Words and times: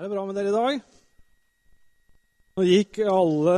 Er 0.00 0.06
det 0.06 0.14
bra 0.14 0.22
med 0.24 0.32
dere 0.32 0.48
i 0.48 0.52
dag? 0.54 0.76
Nå 2.56 2.62
gikk 2.64 3.02
alle 3.04 3.56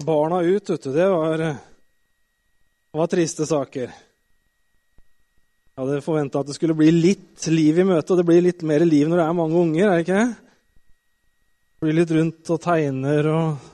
barna 0.00 0.38
ut, 0.40 0.70
vet 0.70 0.84
du. 0.86 0.92
Det 0.94 1.08
var, 1.12 1.42
det 1.44 2.96
var 2.96 3.08
triste 3.12 3.44
saker. 3.44 3.90
Jeg 3.92 5.82
hadde 5.82 5.98
forventa 6.06 6.40
at 6.40 6.48
det 6.48 6.54
skulle 6.56 6.76
bli 6.78 6.88
litt 6.88 7.44
liv 7.52 7.82
i 7.82 7.84
møtet, 7.84 8.14
og 8.14 8.16
det 8.16 8.24
blir 8.30 8.40
litt 8.46 8.64
mer 8.64 8.80
liv 8.88 9.10
når 9.10 9.20
det 9.20 9.26
er 9.26 9.36
mange 9.36 9.60
unger, 9.60 9.84
er 9.84 9.92
det 9.92 10.06
ikke? 10.06 10.22
Det 11.68 11.84
blir 11.84 11.98
litt 11.98 12.14
rundt 12.16 12.52
og 12.54 12.62
tegner 12.64 13.28
og 13.34 13.66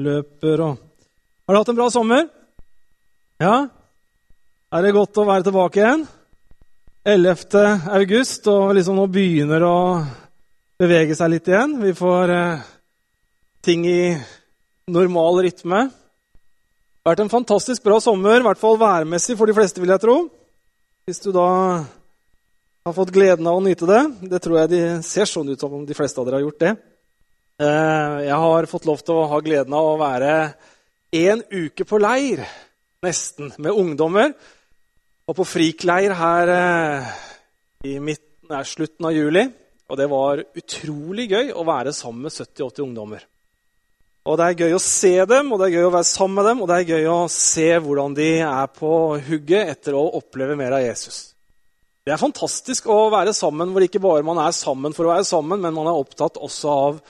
løper 0.00 0.62
og 0.64 0.78
Har 0.80 1.52
du 1.52 1.58
hatt 1.58 1.72
en 1.74 1.78
bra 1.82 1.90
sommer? 1.92 2.22
Ja? 3.44 3.58
Er 4.72 4.80
det 4.80 4.94
godt 4.96 5.20
å 5.20 5.26
være 5.28 5.44
tilbake 5.50 5.82
igjen? 5.84 6.06
11. 7.04 7.92
august, 8.00 8.48
og 8.48 8.72
liksom 8.80 8.96
nå 8.96 9.04
begynner 9.12 9.68
å 9.68 9.76
bevege 10.78 11.16
seg 11.18 11.32
litt 11.32 11.48
igjen. 11.50 11.76
Vi 11.82 11.92
får 11.98 12.30
eh, 12.30 12.66
ting 13.66 13.82
i 13.88 14.14
normal 14.88 15.42
rytme. 15.48 15.88
Det 15.90 17.06
har 17.06 17.16
vært 17.16 17.24
en 17.24 17.32
fantastisk 17.32 17.82
bra 17.82 17.98
sommer, 18.04 18.38
i 18.38 18.46
hvert 18.46 18.60
fall 18.60 18.78
værmessig 18.78 19.34
for 19.38 19.50
de 19.50 19.56
fleste, 19.56 19.82
vil 19.82 19.90
jeg 19.90 20.04
tro. 20.04 20.18
Hvis 21.08 21.22
du 21.24 21.32
da 21.34 21.48
har 22.88 22.94
fått 22.96 23.12
gleden 23.12 23.48
av 23.48 23.58
å 23.58 23.64
nyte 23.64 23.88
det. 23.88 24.02
Det 24.30 24.40
tror 24.44 24.62
jeg 24.62 24.72
de 24.72 24.82
ser 25.06 25.28
sånn 25.28 25.50
ut 25.50 25.60
som 25.60 25.74
om 25.80 25.84
de 25.88 25.96
fleste 25.96 26.20
av 26.20 26.28
dere 26.28 26.38
har 26.38 26.46
gjort 26.46 26.62
det. 26.62 26.72
Eh, 27.58 28.16
jeg 28.28 28.40
har 28.44 28.70
fått 28.70 28.86
lov 28.88 29.02
til 29.02 29.18
å 29.18 29.28
ha 29.32 29.40
gleden 29.44 29.74
av 29.74 29.92
å 29.92 29.98
være 30.00 30.34
en 31.18 31.42
uke 31.50 31.86
på 31.88 31.98
leir, 31.98 32.44
nesten, 33.04 33.50
med 33.58 33.74
ungdommer. 33.74 34.36
Og 35.28 35.36
på 35.36 35.48
frikleir 35.48 36.14
her 36.16 36.52
eh, 36.54 37.16
i 37.88 37.98
midten, 37.98 38.46
nei, 38.48 38.62
slutten 38.64 39.10
av 39.10 39.16
juli. 39.16 39.48
Og 39.88 39.96
det 39.96 40.08
var 40.10 40.44
utrolig 40.58 41.28
gøy 41.32 41.52
å 41.56 41.64
være 41.64 41.94
sammen 41.96 42.26
med 42.26 42.34
70-80 42.34 42.84
ungdommer. 42.84 43.24
Og 44.28 44.36
Det 44.36 44.44
er 44.44 44.60
gøy 44.60 44.74
å 44.76 44.82
se 44.82 45.14
dem, 45.24 45.52
og 45.52 45.60
det 45.60 45.68
er 45.68 45.78
gøy 45.78 45.86
å 45.88 45.94
være 45.94 46.04
sammen 46.04 46.36
med 46.36 46.46
dem, 46.50 46.58
og 46.60 46.68
det 46.68 46.76
er 46.76 46.90
gøy 46.92 47.06
å 47.08 47.20
se 47.32 47.68
hvordan 47.80 48.16
de 48.18 48.28
er 48.44 48.66
på 48.76 48.90
hugget 49.24 49.72
etter 49.72 49.96
å 49.96 50.02
oppleve 50.18 50.56
mer 50.58 50.76
av 50.76 50.84
Jesus. 50.84 51.30
Det 52.04 52.12
er 52.12 52.20
fantastisk 52.20 52.90
å 52.92 53.06
være 53.12 53.32
sammen 53.36 53.72
hvor 53.72 53.84
ikke 53.84 54.02
bare 54.04 54.24
man 54.24 54.40
er 54.40 54.52
sammen 54.56 54.92
for 54.96 55.08
å 55.08 55.14
være 55.14 55.24
sammen, 55.28 55.62
men 55.64 55.74
man 55.76 55.88
er 55.88 55.96
opptatt 55.96 56.36
også 56.40 56.74
av 56.74 57.00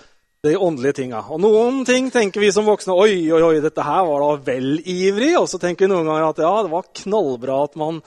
de 0.46 0.54
åndelige 0.54 1.00
tinga. 1.00 1.24
Og 1.34 1.42
noen 1.42 1.80
ting 1.86 2.12
tenker 2.14 2.42
vi 2.42 2.52
som 2.54 2.66
voksne 2.68 2.94
oi, 2.94 3.26
oi, 3.34 3.42
oi, 3.42 3.58
dette 3.62 3.82
her 3.82 4.04
var 4.06 4.22
da 4.22 4.30
vel 4.52 4.78
ivrig. 4.78 5.32
Og 5.40 5.48
så 5.50 5.58
tenker 5.62 5.86
vi 5.86 5.92
noen 5.92 6.06
ganger 6.06 6.28
at 6.28 6.42
ja, 6.42 6.54
det 6.62 6.72
var 6.72 6.90
knallbra 7.02 7.60
at 7.66 7.78
man 7.80 7.98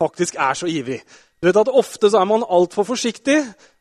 faktisk 0.00 0.38
er 0.38 0.58
så 0.58 0.70
ivrig. 0.70 1.00
Du 1.40 1.48
vet 1.48 1.58
at 1.58 1.70
Ofte 1.70 2.10
så 2.12 2.20
er 2.20 2.28
man 2.30 2.46
altfor 2.46 2.86
forsiktig, 2.86 3.40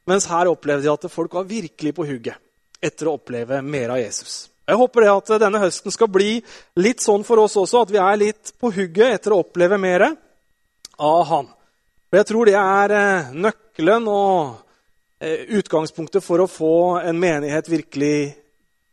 mens 0.09 0.27
her 0.29 0.49
opplevde 0.49 0.87
de 0.87 0.93
at 0.93 1.11
folk 1.11 1.35
var 1.37 1.47
virkelig 1.49 1.93
på 1.95 2.07
hugget 2.09 2.39
etter 2.81 3.09
å 3.09 3.17
oppleve 3.19 3.61
mer 3.61 3.93
av 3.93 3.99
Jesus. 4.01 4.47
Jeg 4.69 4.77
håper 4.77 5.03
det 5.03 5.11
at 5.11 5.31
denne 5.41 5.61
høsten 5.63 5.93
skal 5.93 6.09
bli 6.13 6.39
litt 6.79 7.01
sånn 7.01 7.25
for 7.25 7.41
oss 7.41 7.57
også, 7.57 7.83
at 7.83 7.93
vi 7.93 8.01
er 8.01 8.19
litt 8.21 8.51
på 8.61 8.69
hugget 8.73 9.15
etter 9.17 9.33
å 9.33 9.41
oppleve 9.43 9.79
mer 9.81 10.05
av 10.09 11.23
Han. 11.31 11.49
For 12.09 12.19
Jeg 12.19 12.27
tror 12.29 12.49
det 12.49 12.57
er 12.57 12.93
eh, 12.93 13.31
nøkkelen 13.33 14.07
og 14.09 14.59
eh, 15.21 15.45
utgangspunktet 15.57 16.25
for 16.25 16.41
å 16.41 16.49
få 16.49 16.75
en 17.01 17.17
menighet 17.21 17.69
virkelig 17.69 18.33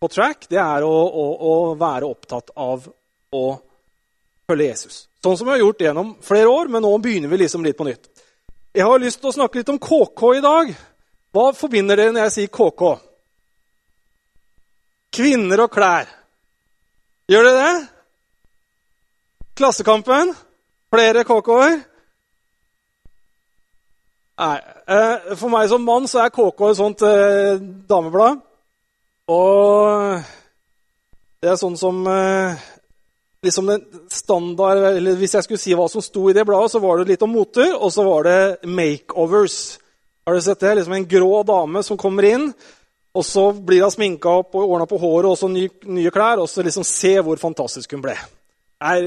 på 0.00 0.10
track. 0.12 0.48
Det 0.52 0.60
er 0.60 0.84
å, 0.84 0.92
å, 0.92 1.26
å 1.36 1.54
være 1.80 2.08
opptatt 2.08 2.52
av 2.56 2.88
å 3.36 3.44
følge 4.48 4.68
Jesus. 4.70 5.06
Sånn 5.24 5.36
som 5.38 5.48
vi 5.48 5.56
har 5.56 5.64
gjort 5.64 5.80
gjennom 5.82 6.12
flere 6.24 6.52
år, 6.52 6.68
men 6.72 6.84
nå 6.84 6.92
begynner 7.02 7.32
vi 7.32 7.40
liksom 7.44 7.64
litt 7.66 7.78
på 7.78 7.88
nytt. 7.88 8.08
Jeg 8.76 8.84
har 8.84 9.00
lyst 9.00 9.22
til 9.22 9.32
å 9.32 9.36
snakke 9.38 9.60
litt 9.60 9.72
om 9.72 9.80
KK 9.80 10.22
i 10.36 10.44
dag. 10.44 10.76
Hva 11.36 11.50
forbinder 11.52 12.00
dere 12.00 12.14
når 12.14 12.30
jeg 12.30 12.32
sier 12.32 12.52
KK? 12.54 12.82
Kvinner 15.18 15.66
og 15.66 15.74
klær. 15.74 16.08
Gjør 17.28 17.44
dere 17.44 17.66
det? 17.66 17.84
Klassekampen? 19.60 20.32
Flere 20.92 21.26
KK-er? 21.28 21.76
Nei. 24.40 24.56
Eh, 24.96 25.30
for 25.36 25.52
meg 25.52 25.68
som 25.68 25.84
mann 25.84 26.08
så 26.08 26.24
er 26.24 26.32
KK 26.32 26.66
et 26.70 26.80
sånt 26.80 27.04
eh, 27.04 27.60
dameblad. 27.90 28.40
Og 29.28 30.20
det 31.42 31.52
er 31.52 31.60
sånn 31.60 31.76
som 31.76 32.00
eh, 32.08 32.66
liksom 33.44 33.74
standard, 34.08 34.86
eller 34.96 35.20
Hvis 35.20 35.36
jeg 35.36 35.44
skulle 35.44 35.60
si 35.60 35.76
hva 35.76 35.88
som 35.92 36.04
sto 36.04 36.30
i 36.30 36.36
det 36.36 36.48
bladet, 36.48 36.72
så 36.72 36.80
var 36.80 37.02
det 37.02 37.12
litt 37.12 37.28
om 37.28 37.36
moter, 37.36 37.74
og 37.76 37.92
så 37.92 38.08
var 38.08 38.24
det 38.24 38.40
makeovers. 38.64 39.76
Har 40.26 40.34
du 40.34 40.42
sett 40.42 40.60
det? 40.60 40.74
Liksom 40.74 40.92
En 40.92 41.06
grå 41.06 41.42
dame 41.42 41.82
som 41.82 41.96
kommer 41.96 42.24
inn, 42.26 42.48
og 43.14 43.24
så 43.24 43.52
blir 43.52 43.84
hun 43.86 43.92
sminka 43.94 44.32
opp 44.42 44.56
og 44.58 44.72
ordna 44.74 44.86
på 44.90 44.98
håret 44.98 45.30
og 45.30 45.38
så 45.38 45.48
nye, 45.48 45.70
nye 45.86 46.10
klær. 46.10 46.42
Og 46.42 46.50
så 46.50 46.64
liksom 46.66 46.84
se 46.84 47.14
hvor 47.22 47.38
fantastisk 47.38 47.94
hun 47.94 48.02
ble. 48.02 48.16
Det 48.76 48.90
er 48.90 49.06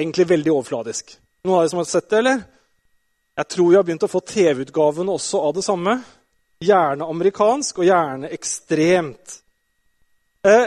egentlig 0.00 0.26
veldig 0.32 0.54
overfladisk. 0.54 1.14
Noen 1.44 1.58
av 1.58 1.62
dere 1.62 1.74
som 1.74 1.82
har 1.82 1.90
sett 1.90 2.08
det, 2.08 2.22
eller? 2.22 2.42
Jeg 3.34 3.50
tror 3.52 3.68
vi 3.68 3.76
har 3.76 3.84
begynt 3.84 4.06
å 4.06 4.10
få 4.10 4.24
TV-utgaven 4.24 5.12
også 5.12 5.44
av 5.44 5.54
det 5.58 5.66
samme. 5.66 5.98
Gjerne 6.64 7.10
amerikansk, 7.12 7.82
og 7.82 7.88
gjerne 7.90 8.32
ekstremt. 8.32 9.38
Eh, 10.48 10.66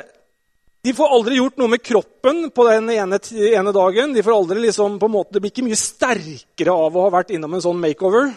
de 0.86 0.94
får 0.94 1.14
aldri 1.18 1.40
gjort 1.42 1.58
noe 1.58 1.74
med 1.74 1.84
kroppen 1.84 2.46
på 2.54 2.70
den 2.70 2.92
ene, 2.94 3.20
ene 3.50 3.74
dagen. 3.76 4.14
De 4.14 4.24
får 4.24 4.36
aldri 4.36 4.62
liksom, 4.68 5.00
på 5.02 5.10
en 5.10 5.16
måte, 5.18 5.34
Det 5.34 5.42
blir 5.42 5.52
ikke 5.52 5.66
mye 5.66 5.80
sterkere 5.80 6.76
av 6.86 6.94
å 6.94 7.08
ha 7.08 7.16
vært 7.18 7.34
innom 7.34 7.58
en 7.58 7.66
sånn 7.66 7.82
makeover. 7.82 8.30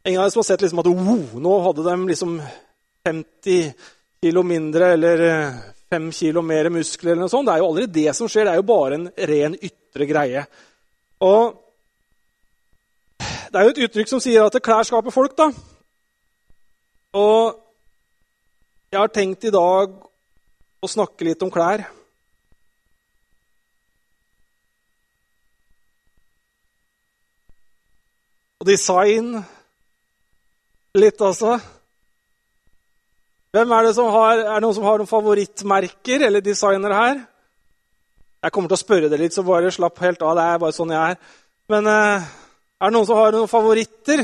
Av 0.00 0.12
dere 0.12 0.30
som 0.32 0.40
har 0.40 0.44
sett 0.48 0.62
liksom 0.64 0.80
at 0.80 0.86
oh, 0.88 1.40
nå 1.44 1.54
hadde 1.60 1.82
de 1.84 1.94
liksom 2.08 2.38
50 3.04 3.72
kilo 4.22 4.42
mindre 4.42 4.94
eller 4.94 5.24
5 5.92 6.06
eh, 6.06 6.12
kilo 6.16 6.42
mer 6.42 6.70
muskler. 6.72 7.12
eller 7.12 7.26
noe 7.26 7.32
sånt. 7.32 7.48
Det 7.48 7.54
er 7.54 7.60
jo 7.60 7.68
aldri 7.68 7.86
det 7.86 8.14
som 8.16 8.28
skjer. 8.28 8.48
Det 8.48 8.54
er 8.54 8.62
jo 8.62 8.68
bare 8.70 8.96
en 8.96 9.10
ren 9.32 9.56
ytre 9.60 10.06
greie. 10.08 10.46
Og 11.20 11.66
Det 13.50 13.58
er 13.58 13.64
jo 13.66 13.70
et 13.74 13.82
uttrykk 13.84 14.08
som 14.08 14.20
sier 14.22 14.44
at 14.46 14.62
klær 14.62 14.86
skaper 14.86 15.10
folk. 15.10 15.36
da. 15.36 15.50
Og 17.12 17.58
jeg 18.92 19.00
har 19.00 19.08
tenkt 19.08 19.44
i 19.44 19.50
dag 19.50 19.90
å 20.80 20.88
snakke 20.88 21.26
litt 21.26 21.42
om 21.42 21.50
klær. 21.50 21.82
Og 28.60 28.66
design 28.68 29.42
litt, 30.98 31.20
altså. 31.20 31.58
Hvem 33.50 33.72
Er 33.72 33.86
det 33.86 33.94
som 33.96 34.10
har, 34.14 34.38
er 34.38 34.54
det 34.54 34.62
noen 34.62 34.74
som 34.76 34.86
har 34.86 34.98
noen 34.98 35.10
favorittmerker 35.10 36.26
eller 36.26 36.40
designere 36.40 36.94
her? 36.94 37.22
Jeg 38.40 38.52
kommer 38.54 38.70
til 38.70 38.78
å 38.78 38.80
spørre 38.80 39.08
dere 39.10 39.24
litt, 39.24 39.34
så 39.34 39.44
bare 39.44 39.72
slapp 39.74 39.98
helt 40.00 40.22
av. 40.22 40.36
Det 40.38 40.44
er 40.44 40.60
bare 40.62 40.76
sånn 40.76 40.92
jeg 40.94 41.14
er. 41.14 41.18
Men 41.70 41.88
eh, 41.90 42.28
er 42.80 42.88
det 42.88 42.96
noen 42.96 43.08
som 43.08 43.18
har 43.18 43.34
noen 43.36 43.50
favoritter? 43.50 44.22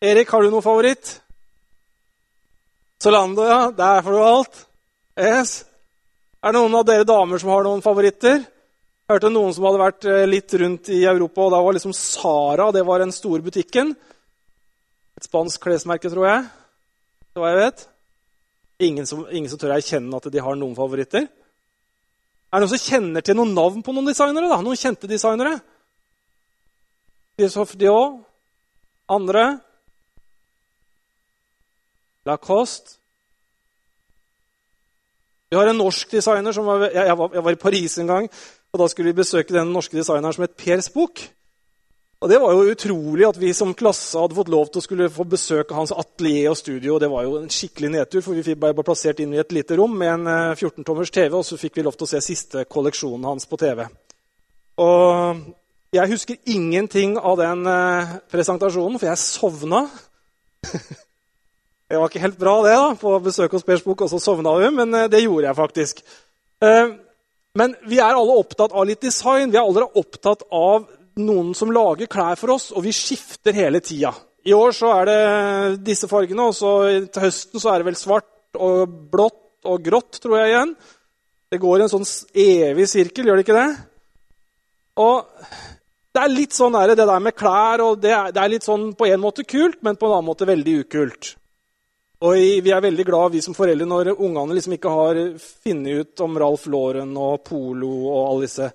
Erik, 0.00 0.32
har 0.32 0.42
du 0.42 0.50
noen 0.50 0.64
favoritt? 0.64 1.12
Solando, 3.00 3.44
ja. 3.46 3.60
Der 3.76 4.02
får 4.02 4.16
du 4.16 4.22
alt. 4.24 4.64
Yes. 5.20 5.52
Er 6.40 6.50
det 6.50 6.58
noen 6.58 6.74
av 6.80 6.88
dere 6.88 7.06
damer 7.06 7.40
som 7.40 7.52
har 7.52 7.68
noen 7.68 7.84
favoritter? 7.84 8.40
Jeg 8.40 9.14
hørte 9.14 9.30
noen 9.32 9.54
som 9.54 9.68
hadde 9.68 9.82
vært 9.84 10.08
eh, 10.08 10.26
litt 10.28 10.56
rundt 10.64 10.90
i 10.96 11.04
Europa, 11.04 11.44
og 11.44 11.54
da 11.54 11.60
var 11.62 11.76
liksom 11.76 11.94
Sara 11.96 12.70
det 12.72 12.86
var 12.88 13.04
den 13.04 13.12
store 13.14 13.44
butikken. 13.44 13.92
Et 15.18 15.26
spansk 15.26 15.62
klesmerke, 15.64 16.10
tror 16.12 16.28
jeg. 16.28 16.44
Det 17.30 17.42
hva 17.42 17.52
jeg 17.52 17.60
vet. 17.60 17.86
Ingen 18.90 19.06
som, 19.06 19.24
ingen 19.30 19.50
som 19.50 19.60
tør 19.60 19.74
erkjenne 19.76 20.16
at 20.16 20.30
de 20.32 20.42
har 20.42 20.56
noen 20.58 20.76
favoritter. 20.76 21.26
Er 22.50 22.58
det 22.58 22.64
noen 22.64 22.72
som 22.72 22.82
kjenner 22.82 23.24
til 23.24 23.36
noen 23.38 23.52
navn 23.54 23.82
på 23.86 23.94
noen 23.94 24.08
designere? 24.10 24.48
da? 24.50 24.60
Noen 24.64 24.78
kjente 24.78 25.10
designere? 25.10 25.58
Christophe 27.38 27.78
Dior? 27.78 28.16
Andre? 29.10 29.44
Lacoste? 32.26 32.98
Vi 35.50 35.58
har 35.58 35.66
en 35.66 35.80
norsk 35.82 36.12
designer 36.14 36.54
som 36.54 36.66
var, 36.68 36.84
jeg, 36.94 37.14
var, 37.18 37.32
jeg 37.34 37.42
var 37.42 37.54
i 37.56 37.58
Paris 37.58 37.96
en 37.98 38.10
gang. 38.10 38.28
og 38.72 38.78
Da 38.78 38.86
skulle 38.88 39.10
vi 39.10 39.18
besøke 39.18 39.54
den 39.54 39.72
norske 39.74 39.96
designeren 39.98 40.34
som 40.34 40.44
het 40.46 40.54
Per 40.54 40.80
Spook. 40.80 41.22
Og 42.20 42.28
Det 42.28 42.36
var 42.36 42.52
jo 42.52 42.68
utrolig 42.68 43.24
at 43.24 43.38
vi 43.40 43.50
som 43.56 43.70
klasse 43.72 44.18
hadde 44.20 44.36
fått 44.36 44.50
lov 44.52 44.68
til 44.68 44.82
å 44.82 44.84
skulle 44.84 45.06
få 45.12 45.24
besøke 45.24 45.72
hans 45.72 45.92
atelier 45.94 46.50
og 46.50 46.58
studio. 46.60 46.98
Det 47.00 47.08
var 47.08 47.24
jo 47.24 47.38
en 47.38 47.48
skikkelig 47.48 47.88
nedtur, 47.94 48.20
for 48.20 48.36
vi 48.36 48.56
ble 48.60 48.84
plassert 48.84 49.22
inn 49.24 49.32
i 49.32 49.40
et 49.40 49.54
lite 49.56 49.78
rom 49.80 49.94
med 49.96 50.12
en 50.18 50.52
14-tommers 50.52 51.08
eh, 51.08 51.14
TV, 51.16 51.38
og 51.38 51.46
så 51.48 51.56
fikk 51.56 51.80
vi 51.80 51.86
lov 51.86 51.96
til 51.96 52.04
å 52.04 52.10
se 52.12 52.20
siste 52.26 52.66
kolleksjonen 52.68 53.24
hans 53.24 53.48
på 53.48 53.56
TV. 53.64 53.86
Og 54.84 55.40
jeg 55.96 56.12
husker 56.12 56.52
ingenting 56.52 57.16
av 57.16 57.40
den 57.40 57.64
eh, 57.72 58.14
presentasjonen, 58.28 59.00
for 59.00 59.08
jeg 59.08 59.24
sovna. 59.24 59.82
det 61.88 62.04
var 62.04 62.12
ikke 62.12 62.26
helt 62.28 62.40
bra, 62.44 62.58
det, 62.68 62.76
da, 62.84 62.94
på 63.00 63.16
besøk 63.24 63.56
hos 63.56 63.64
Pers 63.64 63.88
og 63.88 64.08
så 64.12 64.20
sovna 64.20 64.58
vi, 64.60 64.68
men 64.76 64.92
eh, 64.92 65.08
det 65.08 65.24
gjorde 65.24 65.48
jeg 65.48 65.62
faktisk. 65.64 66.08
Men 67.56 67.78
vi 67.88 67.96
er 67.96 68.12
alle 68.12 68.34
opptatt 68.36 68.76
av 68.76 68.84
litt 68.84 69.00
design. 69.00 69.48
Vi 69.48 69.56
er 69.56 69.64
alle 69.64 69.88
opptatt 69.96 70.44
av 70.52 70.84
noen 71.18 71.54
som 71.56 71.72
lager 71.74 72.10
klær 72.10 72.38
for 72.38 72.54
oss, 72.54 72.70
og 72.76 72.84
vi 72.84 72.94
skifter 72.94 73.56
hele 73.56 73.80
tida. 73.82 74.12
I 74.46 74.54
år 74.56 74.72
så 74.72 74.92
er 74.94 75.10
det 75.10 75.20
disse 75.84 76.08
fargene, 76.08 76.48
og 76.48 76.56
så 76.56 76.72
til 77.12 77.26
høsten 77.26 77.60
så 77.60 77.72
er 77.72 77.80
det 77.80 77.90
vel 77.90 77.98
svart 77.98 78.60
og 78.60 78.94
blått 79.12 79.68
og 79.68 79.82
grått, 79.84 80.20
tror 80.22 80.38
jeg 80.38 80.54
igjen. 80.54 80.76
Det 81.50 81.58
går 81.60 81.82
en 81.82 81.92
sånn 81.92 82.06
evig 82.38 82.86
sirkel, 82.88 83.26
gjør 83.26 83.40
det 83.40 83.44
ikke 83.44 83.58
det? 83.58 83.70
Og 85.00 85.26
det 86.10 86.22
er 86.22 86.32
litt 86.32 86.56
sånn 86.56 86.74
der, 86.74 86.94
det 86.94 87.06
der 87.06 87.22
med 87.22 87.36
klær 87.38 87.82
og 87.84 88.00
det 88.02 88.14
er, 88.14 88.30
det 88.34 88.40
er, 88.42 88.52
litt 88.54 88.66
sånn 88.66 88.90
på 88.98 89.06
en 89.06 89.22
måte 89.22 89.44
kult, 89.46 89.78
men 89.86 89.98
på 89.98 90.08
en 90.08 90.16
annen 90.16 90.30
måte 90.30 90.48
veldig 90.48 90.78
ukult. 90.84 91.34
Og 92.20 92.36
vi 92.64 92.72
er 92.74 92.82
veldig 92.84 93.04
glad 93.08 93.32
vi 93.32 93.40
som 93.44 93.56
foreldre 93.56 93.86
når 93.88 94.12
ungene 94.12 94.56
liksom 94.56 94.74
ikke 94.76 94.92
har 94.92 95.20
funnet 95.38 96.02
ut 96.02 96.24
om 96.24 96.34
Ralf 96.42 96.66
Lauren 96.68 97.14
og 97.16 97.44
Polo 97.46 97.92
og 98.10 98.18
alle 98.24 98.48
disse 98.48 98.68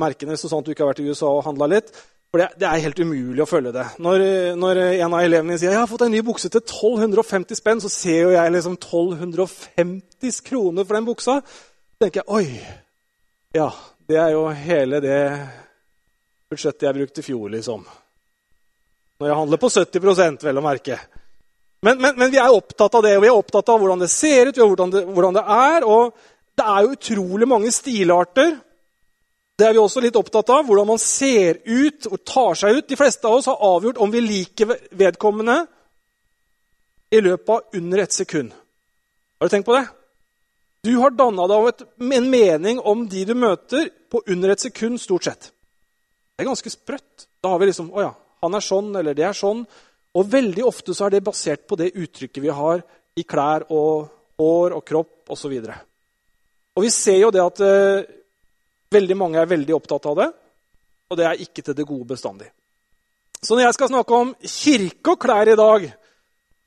merkene, 0.00 0.36
så 0.36 0.50
sånn 0.50 0.62
at 0.62 0.68
du 0.68 0.74
ikke 0.74 0.84
har 0.84 0.92
vært 0.92 1.02
i 1.04 1.08
USA 1.08 1.30
og 1.32 1.44
handla 1.46 1.68
litt. 1.72 1.90
For 2.32 2.42
det, 2.42 2.48
det, 2.60 2.66
er 2.68 2.82
helt 2.84 2.98
umulig 3.00 3.42
å 3.44 3.48
følge 3.48 3.72
det. 3.72 3.84
Når, 4.02 4.24
når, 4.58 4.80
en 4.98 5.14
av 5.14 5.22
elevene 5.24 5.56
sier 5.56 5.72
jeg 5.72 5.80
har 5.80 5.88
fått 5.88 6.04
en 6.04 6.12
ny 6.12 6.20
bukse 6.26 6.50
til 6.52 6.60
1250 6.60 7.60
spenn, 7.60 7.80
så 7.80 7.90
ser 7.92 8.26
jo 8.26 8.34
jeg 8.34 8.52
liksom 8.52 8.74
1250 8.76 10.40
kroner 10.44 10.84
for 10.84 10.98
den 10.98 11.06
buksa. 11.06 11.38
Så 11.40 12.02
tenker 12.02 12.22
jeg 12.22 12.28
oi, 12.36 12.64
ja, 13.56 13.70
det 14.10 14.18
er 14.20 14.34
jo 14.34 14.42
hele 14.52 15.00
det 15.00 15.20
budsjettet 16.50 16.88
jeg 16.88 16.98
brukte 16.98 17.22
i 17.22 17.26
fjor, 17.26 17.46
liksom. 17.54 17.86
Når 19.16 19.30
jeg 19.30 19.38
handler 19.40 19.62
på 19.62 19.72
70 19.72 20.44
vel 20.44 20.60
å 20.60 20.66
merke. 20.66 20.98
Men, 21.86 22.00
men, 22.02 22.18
men, 22.18 22.30
vi 22.34 22.42
er 22.42 22.52
opptatt 22.52 22.98
av 22.98 23.04
det, 23.06 23.14
og 23.16 23.24
vi 23.24 23.30
er 23.30 23.38
opptatt 23.38 23.72
av 23.72 23.80
hvordan 23.80 24.02
det 24.02 24.10
ser 24.12 24.50
ut, 24.50 24.58
hvordan 24.60 24.92
det, 24.92 25.06
hvordan 25.08 25.38
det 25.38 25.44
er. 25.56 25.86
Og 25.88 26.12
det 26.56 26.66
er 26.66 26.84
jo 26.84 26.94
utrolig 26.98 27.48
mange 27.48 27.72
stilarter 27.72 28.58
det 29.56 29.64
er 29.64 29.72
vi 29.72 29.80
også 29.80 30.02
litt 30.04 30.16
opptatt 30.20 30.50
av. 30.52 30.66
Hvordan 30.68 30.88
man 30.90 31.00
ser 31.00 31.62
ut 31.64 32.08
og 32.10 32.20
tar 32.28 32.58
seg 32.60 32.76
ut. 32.76 32.88
De 32.90 32.98
fleste 32.98 33.24
av 33.24 33.38
oss 33.38 33.48
har 33.48 33.62
avgjort 33.64 34.00
om 34.04 34.12
vi 34.12 34.20
liker 34.20 34.74
vedkommende 34.92 35.62
i 37.10 37.22
løpet 37.22 37.52
av 37.54 37.78
under 37.80 38.02
et 38.02 38.12
sekund. 38.12 38.52
Har 39.40 39.48
du 39.48 39.54
tenkt 39.54 39.68
på 39.68 39.76
det? 39.76 39.86
Du 40.86 40.92
har 41.00 41.14
danna 41.16 41.48
deg 41.50 41.82
en 42.18 42.28
mening 42.30 42.78
om 42.84 43.06
de 43.10 43.24
du 43.26 43.32
møter, 43.34 43.88
på 44.10 44.20
under 44.30 44.52
et 44.52 44.62
sekund, 44.62 45.00
stort 45.02 45.26
sett. 45.26 45.48
Det 46.36 46.44
er 46.44 46.50
ganske 46.50 46.70
sprøtt. 46.70 47.26
Da 47.42 47.50
har 47.50 47.58
vi 47.58 47.70
liksom 47.70 47.88
Å 47.90 48.04
ja, 48.04 48.12
han 48.44 48.54
er 48.54 48.62
sånn, 48.62 48.92
eller 48.94 49.16
det 49.16 49.24
er 49.26 49.34
sånn. 49.36 49.64
Og 50.16 50.28
veldig 50.30 50.62
ofte 50.68 50.94
så 50.94 51.06
er 51.06 51.16
det 51.16 51.24
basert 51.26 51.64
på 51.68 51.78
det 51.80 51.94
uttrykket 51.96 52.44
vi 52.44 52.52
har 52.54 52.84
i 53.16 53.24
klær 53.24 53.66
og 53.72 54.12
hår 54.38 54.76
og 54.76 54.84
kropp 54.86 55.32
osv. 55.32 55.56
Og, 55.58 55.74
og 56.76 56.84
vi 56.84 56.92
ser 56.92 57.18
jo 57.24 57.32
det 57.34 57.42
at 57.42 57.64
eh, 57.64 58.06
Veldig 58.92 59.16
mange 59.18 59.40
er 59.40 59.50
veldig 59.50 59.74
opptatt 59.74 60.06
av 60.06 60.20
det, 60.20 60.28
og 61.10 61.18
det 61.18 61.26
er 61.26 61.42
ikke 61.42 61.64
til 61.64 61.76
det 61.78 61.86
gode 61.88 62.06
bestandig. 62.12 62.50
Så 63.42 63.54
når 63.54 63.66
jeg 63.66 63.76
skal 63.76 63.90
snakke 63.92 64.20
om 64.20 64.34
kirke 64.42 65.14
og 65.14 65.20
klær 65.22 65.50
i 65.50 65.58
dag, 65.58 65.88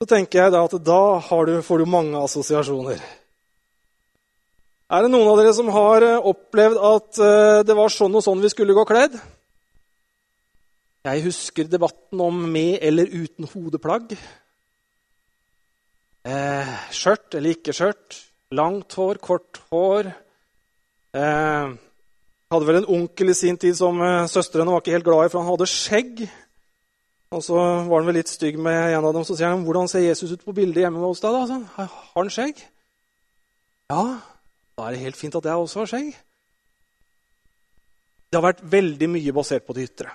så 0.00 0.08
tenker 0.08 0.44
jeg 0.44 0.52
da 0.54 0.62
at 0.64 0.76
da 0.84 1.00
du, 1.48 1.54
får 1.64 1.82
du 1.82 1.88
mange 1.88 2.20
assosiasjoner. 2.20 3.00
Er 4.90 5.04
det 5.04 5.10
noen 5.12 5.28
av 5.30 5.38
dere 5.38 5.52
som 5.54 5.68
har 5.70 6.02
eh, 6.02 6.28
opplevd 6.30 6.78
at 6.88 7.20
eh, 7.22 7.58
det 7.68 7.76
var 7.78 7.92
sånn 7.94 8.16
og 8.18 8.24
sånn 8.26 8.40
vi 8.42 8.50
skulle 8.50 8.74
gå 8.74 8.82
kledd? 8.88 9.14
Jeg 11.06 11.22
husker 11.24 11.68
debatten 11.70 12.20
om 12.20 12.40
med 12.52 12.80
eller 12.84 13.12
uten 13.12 13.46
hodeplagg. 13.52 14.16
Eh, 16.28 16.72
skjørt 16.92 17.38
eller 17.38 17.54
ikke 17.54 17.72
skjørt. 17.76 18.18
Langt 18.56 18.96
hår, 18.98 19.20
kort 19.22 19.62
hår. 19.70 20.10
Eh, 21.16 21.70
hadde 22.50 22.66
vel 22.66 22.80
en 22.80 22.88
onkel 22.96 23.30
i 23.30 23.36
sin 23.38 23.58
tid 23.60 23.76
som 23.78 24.00
uh, 24.02 24.26
søstrene 24.30 24.72
var 24.72 24.82
ikke 24.82 24.96
helt 24.96 25.06
glad 25.06 25.26
i, 25.26 25.32
for 25.32 25.42
han 25.42 25.52
hadde 25.52 25.68
skjegg. 25.70 26.24
Og 27.30 27.44
så 27.46 27.54
var 27.86 28.00
han 28.00 28.08
vel 28.08 28.18
litt 28.18 28.32
stygg 28.32 28.58
med 28.58 28.96
en 28.96 29.06
av 29.06 29.14
dem. 29.14 29.24
Så 29.26 29.36
sier 29.38 29.52
han, 29.52 29.62
'Hvordan 29.62 29.88
ser 29.88 30.02
Jesus 30.02 30.32
ut 30.32 30.44
på 30.44 30.54
bildet 30.54 30.82
hjemme 30.82 30.98
hos 30.98 31.22
deg?' 31.22 31.36
da? 31.36 31.46
Så, 31.46 31.60
har 31.86 32.18
han 32.22 32.30
skjegg? 32.30 32.64
Ja, 33.90 34.02
da 34.76 34.86
er 34.86 34.90
det 34.90 35.04
helt 35.04 35.16
fint 35.16 35.34
at 35.38 35.46
jeg 35.46 35.54
også 35.54 35.84
har 35.84 35.92
skjegg. 35.92 36.10
Det 38.30 38.38
har 38.38 38.46
vært 38.52 38.66
veldig 38.72 39.08
mye 39.10 39.32
basert 39.32 39.66
på 39.66 39.74
det 39.74 39.86
ytre. 39.90 40.10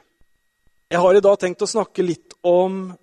Jeg 0.91 0.99
har 0.99 1.15
i 1.15 1.23
dag 1.23 1.39
tenkt 1.39 1.63
å 1.63 1.71
snakke 1.71 2.03
litt 2.03 2.35
om 2.43 2.95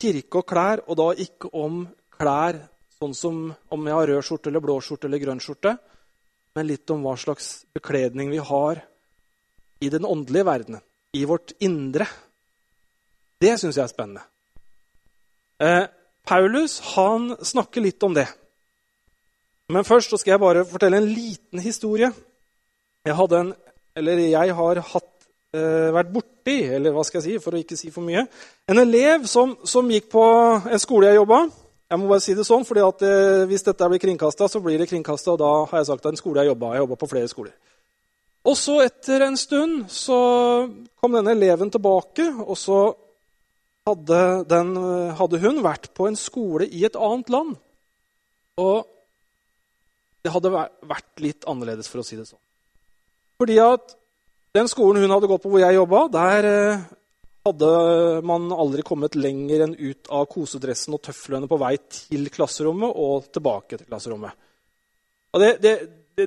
kirke 0.00 0.40
og 0.40 0.48
klær, 0.48 0.82
og 0.88 0.96
da 0.96 1.12
ikke 1.12 1.52
om 1.52 1.84
klær 2.16 2.58
sånn 2.98 3.14
som 3.14 3.54
om 3.70 3.86
jeg 3.86 3.94
har 3.94 4.08
rød 4.08 4.24
skjorte 4.24 4.48
eller 4.48 4.64
blå 4.64 4.80
skjorte 4.80 5.08
eller 5.08 5.20
grønn 5.20 5.40
skjorte 5.40 5.76
men 6.54 6.68
litt 6.68 6.90
om 6.92 7.04
hva 7.04 7.14
slags 7.18 7.64
bekledning 7.74 8.30
vi 8.32 8.40
har 8.42 8.82
i 9.82 9.88
den 9.92 10.04
åndelige 10.06 10.46
verdenen, 10.46 10.84
i 11.12 11.24
vårt 11.28 11.52
indre. 11.60 12.06
Det 13.42 13.56
syns 13.58 13.76
jeg 13.76 13.84
er 13.84 13.90
spennende. 13.90 14.22
Eh, 15.62 15.84
Paulus 16.26 16.78
han 16.94 17.32
snakker 17.42 17.82
litt 17.84 18.02
om 18.06 18.14
det. 18.14 18.28
Men 19.72 19.86
først 19.86 20.14
skal 20.18 20.34
jeg 20.34 20.42
bare 20.42 20.66
fortelle 20.68 21.00
en 21.00 21.08
liten 21.08 21.62
historie. 21.62 22.12
Jeg, 23.06 23.16
en, 23.38 23.54
jeg 23.96 24.54
har 24.58 24.80
hatt, 24.92 25.26
eh, 25.56 25.88
vært 25.94 26.12
borti, 26.14 26.58
eller 26.76 26.94
hva 26.94 27.04
skal 27.06 27.20
jeg 27.20 27.26
si, 27.26 27.42
for 27.42 27.56
å 27.56 27.62
ikke 27.62 27.78
si 27.80 27.90
for 27.94 28.06
mye, 28.06 28.26
en 28.68 28.82
elev 28.82 29.26
som, 29.30 29.56
som 29.64 29.90
gikk 29.90 30.10
på 30.12 30.24
en 30.70 30.82
skole 30.82 31.10
jeg 31.10 31.18
jobba 31.18 31.42
jeg 31.92 32.00
må 32.00 32.08
bare 32.08 32.24
si 32.24 32.32
det 32.32 32.46
sånn, 32.48 32.64
fordi 32.64 32.80
at 32.86 33.02
eh, 33.04 33.42
Hvis 33.50 33.66
dette 33.66 33.88
blir 33.92 34.00
kringkasta, 34.00 34.48
så 34.48 34.62
blir 34.64 34.80
det 34.80 34.88
kringkasta. 34.88 35.34
Og 35.34 35.40
da 35.42 35.50
har 35.68 35.82
jeg 35.82 35.90
sagt 35.90 36.06
at 36.06 36.14
en 36.14 36.20
skole 36.20 36.40
jeg 36.40 36.48
jobba 36.48 36.72
Jeg 36.72 36.86
jobba 36.86 36.96
på 37.02 37.08
flere 37.10 37.28
skoler. 37.28 37.52
Og 38.48 38.56
så, 38.58 38.78
etter 38.82 39.26
en 39.26 39.36
stund, 39.38 39.84
så 39.92 40.16
kom 40.98 41.12
denne 41.14 41.34
eleven 41.36 41.70
tilbake. 41.70 42.24
Og 42.42 42.56
så 42.58 42.78
hadde, 43.86 44.22
den, 44.48 44.72
hadde 45.18 45.42
hun 45.44 45.60
vært 45.62 45.92
på 45.94 46.08
en 46.08 46.16
skole 46.18 46.66
i 46.66 46.82
et 46.88 46.96
annet 46.96 47.30
land. 47.30 47.52
Og 48.62 48.88
det 50.24 50.32
hadde 50.32 50.54
vært 50.54 51.22
litt 51.22 51.46
annerledes, 51.50 51.90
for 51.92 52.02
å 52.02 52.06
si 52.06 52.16
det 52.18 52.26
sånn. 52.30 52.40
Fordi 53.42 53.60
at 53.62 53.94
den 54.56 54.68
skolen 54.70 55.04
hun 55.04 55.12
hadde 55.12 55.30
gått 55.30 55.44
på 55.44 55.52
hvor 55.52 55.62
jeg 55.62 55.76
jobba, 55.76 56.06
der 56.16 56.48
eh, 56.48 56.82
hadde 57.42 57.70
man 58.26 58.46
aldri 58.54 58.84
kommet 58.86 59.16
lenger 59.18 59.64
enn 59.64 59.74
ut 59.74 60.10
av 60.14 60.28
kosedressen 60.30 60.94
og 60.94 61.02
tøflene 61.02 61.48
på 61.50 61.58
vei 61.58 61.74
til 61.90 62.28
klasserommet 62.30 62.94
og 63.02 63.28
tilbake 63.34 63.78
til 63.80 63.88
klasserommet. 63.88 64.36
Og 65.32 65.42
det, 65.42 65.52
det, 65.64 65.74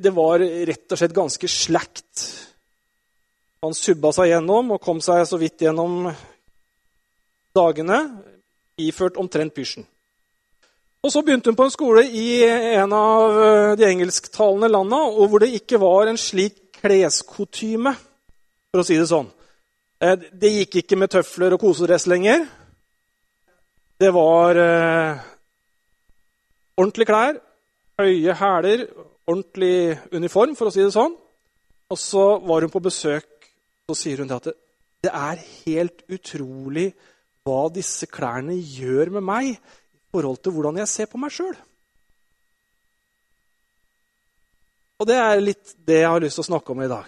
det 0.01 0.13
var 0.15 0.43
rett 0.43 0.91
og 0.91 0.99
slett 0.99 1.15
ganske 1.15 1.49
slakt. 1.51 2.25
Han 3.63 3.75
subba 3.77 4.11
seg 4.15 4.33
gjennom 4.33 4.75
og 4.75 4.83
kom 4.83 4.99
seg 5.03 5.23
så 5.29 5.39
vidt 5.41 5.63
gjennom 5.65 6.09
dagene 7.55 7.99
iført 8.81 9.19
omtrent 9.21 9.55
pysjen. 9.55 9.85
Og 11.05 11.11
Så 11.13 11.21
begynte 11.21 11.51
hun 11.51 11.57
på 11.57 11.67
en 11.67 11.73
skole 11.73 12.01
i 12.09 12.41
en 12.43 12.93
av 12.97 13.77
de 13.77 13.85
engelsktalende 13.85 14.71
landa, 14.73 15.03
hvor 15.29 15.39
det 15.43 15.53
ikke 15.53 15.77
var 15.77 16.09
en 16.09 16.17
slik 16.17 16.79
kleskotyme, 16.79 17.93
for 18.73 18.81
å 18.81 18.85
si 18.87 18.97
det 18.97 19.05
sånn. 19.11 19.29
Eh, 20.05 20.17
det 20.41 20.51
gikk 20.59 20.81
ikke 20.81 20.99
med 20.99 21.13
tøfler 21.13 21.55
og 21.55 21.61
kosedress 21.63 22.05
lenger. 22.11 22.45
Det 23.99 24.11
var 24.13 24.59
eh, 24.59 25.23
ordentlige 26.77 27.09
klær, 27.09 27.39
høye 28.01 28.35
hæler, 28.35 28.85
ordentlig 29.25 29.97
uniform, 30.13 30.53
for 30.57 30.69
å 30.69 30.73
si 30.73 30.83
det 30.83 30.93
sånn. 30.93 31.15
Og 31.89 32.01
så 32.01 32.25
var 32.43 32.65
hun 32.65 32.73
på 32.73 32.83
besøk, 32.83 33.49
så 33.87 33.97
sier 33.97 34.21
hun 34.21 34.33
at 34.35 34.49
det, 34.49 34.55
det 35.05 35.13
er 35.13 35.41
helt 35.65 36.03
utrolig 36.11 36.89
hva 37.45 37.67
disse 37.73 38.09
klærne 38.09 38.57
gjør 38.57 39.13
med 39.17 39.25
meg 39.25 39.51
i 39.53 39.57
forhold 40.13 40.41
til 40.41 40.55
hvordan 40.55 40.81
jeg 40.81 40.91
ser 40.91 41.09
på 41.11 41.21
meg 41.21 41.33
sjøl. 41.33 41.53
Og 45.01 45.07
det 45.09 45.17
er 45.19 45.43
litt 45.43 45.75
det 45.85 46.01
jeg 46.01 46.09
har 46.09 46.23
lyst 46.23 46.39
til 46.39 46.45
å 46.45 46.51
snakke 46.53 46.73
om 46.73 46.81
i 46.83 46.89
dag. 46.89 47.07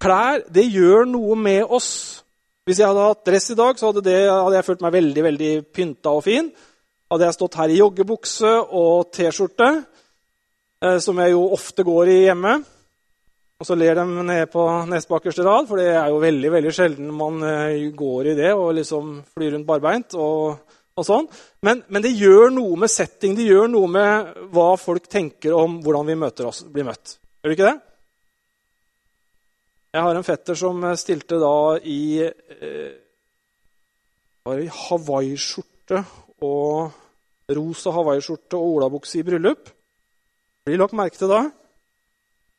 Klær 0.00 0.44
det 0.48 0.64
gjør 0.72 1.04
noe 1.08 1.36
med 1.36 1.68
oss. 1.68 1.90
Hvis 2.64 2.80
jeg 2.80 2.88
hadde 2.88 3.04
hatt 3.04 3.24
dress 3.26 3.50
i 3.52 3.58
dag, 3.58 3.76
så 3.76 3.90
hadde, 3.90 4.04
det, 4.06 4.18
hadde 4.30 4.56
jeg 4.56 4.66
følt 4.68 4.84
meg 4.84 4.96
veldig 4.96 5.24
veldig 5.26 5.52
pynta 5.74 6.12
og 6.16 6.24
fin. 6.24 6.50
Hadde 7.10 7.26
jeg 7.26 7.36
stått 7.36 7.58
her 7.60 7.72
i 7.72 7.80
joggebukse 7.80 8.52
og 8.78 9.10
T-skjorte, 9.12 9.70
eh, 10.84 10.98
som 11.02 11.18
jeg 11.20 11.34
jo 11.34 11.48
ofte 11.56 11.84
går 11.86 12.12
i 12.12 12.20
hjemme 12.28 12.60
Og 13.60 13.66
så 13.66 13.76
ler 13.76 13.98
de 13.98 14.04
ned 14.24 14.46
på 14.52 14.62
nest 14.88 15.10
bakerste 15.10 15.44
rad, 15.44 15.66
for 15.68 15.76
det 15.76 15.90
er 15.90 16.08
jo 16.08 16.22
veldig 16.22 16.52
veldig 16.54 16.72
sjelden 16.72 17.10
man 17.12 17.42
eh, 17.44 17.90
går 17.92 18.30
i 18.30 18.36
det 18.38 18.54
og 18.54 18.70
liksom 18.78 19.18
flyr 19.34 19.56
rundt 19.56 19.68
barbeint. 19.68 20.14
og, 20.14 20.78
og 20.96 21.06
sånn. 21.06 21.28
Men, 21.66 21.82
men, 21.88 22.06
det 22.06 22.14
gjør 22.16 22.54
noe 22.54 22.78
med 22.80 22.92
setting, 22.92 23.36
det 23.36 23.50
gjør 23.50 23.68
noe 23.72 23.90
med 23.90 24.32
hva 24.54 24.70
folk 24.80 25.10
tenker 25.12 25.56
om 25.56 25.80
hvordan 25.84 26.08
vi 26.08 26.20
møter 26.22 26.48
oss, 26.48 26.64
blir 26.64 26.88
møtt. 26.88 27.18
Gjør 27.42 27.52
det 27.52 27.58
ikke 27.58 27.68
det? 27.68 27.89
Jeg 29.90 30.02
har 30.06 30.14
en 30.14 30.22
fetter 30.22 30.54
som 30.54 30.84
stilte 30.94 31.34
da 31.42 31.78
i, 31.82 32.22
eh, 32.22 32.92
hawaiiskjorte 34.46 36.04
og 36.46 36.92
rosa 37.50 37.90
hawaiiskjorte 37.90 38.54
og 38.54 38.76
olabukse 38.76 39.18
i 39.18 39.24
bryllup. 39.26 39.68
Blir 40.64 40.78
lagt 40.78 40.94
merke 40.94 41.18
til 41.18 41.28
da. 41.28 41.50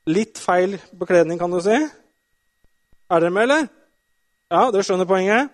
Litt 0.07 0.38
feil 0.43 0.75
bekledning, 0.91 1.39
kan 1.39 1.51
du 1.51 1.61
si. 1.61 1.71
Er 1.71 3.19
dere 3.19 3.31
med, 3.31 3.43
eller? 3.43 3.67
Ja, 4.51 4.69
dere 4.69 4.83
skjønner 4.83 5.07
poenget? 5.07 5.50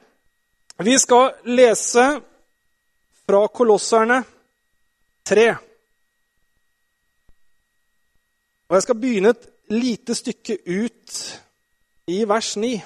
Vi 0.79 0.98
skal 0.98 1.36
lese 1.46 2.22
fra 3.27 3.48
Kolosserne 3.53 4.24
3. 5.25 5.57
Og 8.69 8.74
jeg 8.74 8.81
skal 8.81 8.96
begynne 8.96 9.29
et 9.29 9.50
lite 9.69 10.15
stykke 10.15 10.57
ut 10.65 11.43
i 12.08 12.24
vers 12.26 12.56
9. 12.56 12.82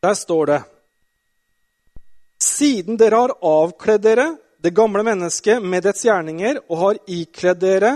Der 0.00 0.14
står 0.14 0.46
det 0.46 0.60
Siden 2.38 2.96
dere 2.96 3.18
har 3.24 3.34
avkledd 3.44 4.04
dere 4.06 4.28
det 4.62 4.72
gamle 4.74 5.02
mennesket 5.06 5.62
med 5.62 5.84
dets 5.84 6.06
gjerninger 6.06 6.62
og 6.68 6.80
har 6.82 7.02
ikledd 7.10 7.60
dere 7.60 7.92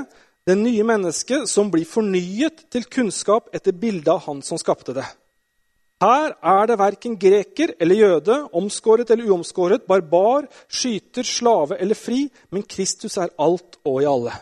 det 0.47 0.59
nye 0.59 0.85
mennesket 0.85 1.49
som 1.49 1.71
blir 1.71 1.87
fornyet 1.88 2.66
til 2.75 2.85
kunnskap 2.90 3.49
etter 3.54 3.73
bildet 3.73 4.11
av 4.12 4.25
Han 4.26 4.42
som 4.42 4.61
skapte 4.61 4.95
det. 4.97 5.07
Her 6.02 6.35
er 6.35 6.66
det 6.66 6.81
verken 6.81 7.14
greker 7.14 7.76
eller 7.78 7.95
jøde, 7.95 8.38
omskåret 8.52 9.11
eller 9.14 9.31
uomskåret, 9.31 9.87
barbar, 9.87 10.49
skyter, 10.66 11.23
slave 11.23 11.78
eller 11.78 11.95
fri, 11.95 12.26
men 12.50 12.66
Kristus 12.66 13.16
er 13.23 13.31
alt 13.38 13.78
og 13.87 14.02
i 14.02 14.09
alle. 14.11 14.35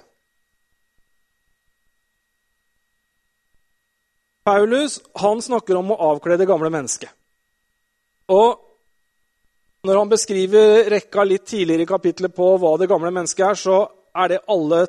Paulus 4.45 5.01
han 5.21 5.43
snakker 5.43 5.77
om 5.77 5.93
å 5.93 6.01
avkle 6.15 6.39
det 6.41 6.49
gamle 6.49 6.71
mennesket. 6.73 7.11
Og 8.31 8.61
når 9.87 9.97
han 9.97 10.11
beskriver 10.13 10.91
rekka 10.93 11.25
litt 11.25 11.47
tidligere 11.49 11.87
i 11.87 11.89
kapittelet 11.89 12.35
på 12.37 12.53
hva 12.61 12.75
det 12.81 12.89
gamle 12.91 13.13
mennesket 13.15 13.47
er, 13.47 13.59
så 13.59 13.79
er 14.17 14.35
det, 14.35 14.43
alle, 14.51 14.85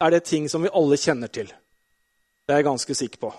er 0.00 0.14
det 0.14 0.24
ting 0.28 0.48
som 0.48 0.64
vi 0.64 0.72
alle 0.72 0.98
kjenner 1.00 1.32
til. 1.32 1.50
Det 2.46 2.54
er 2.54 2.62
jeg 2.62 2.70
ganske 2.70 2.96
sikker 2.96 3.20
på. 3.20 3.32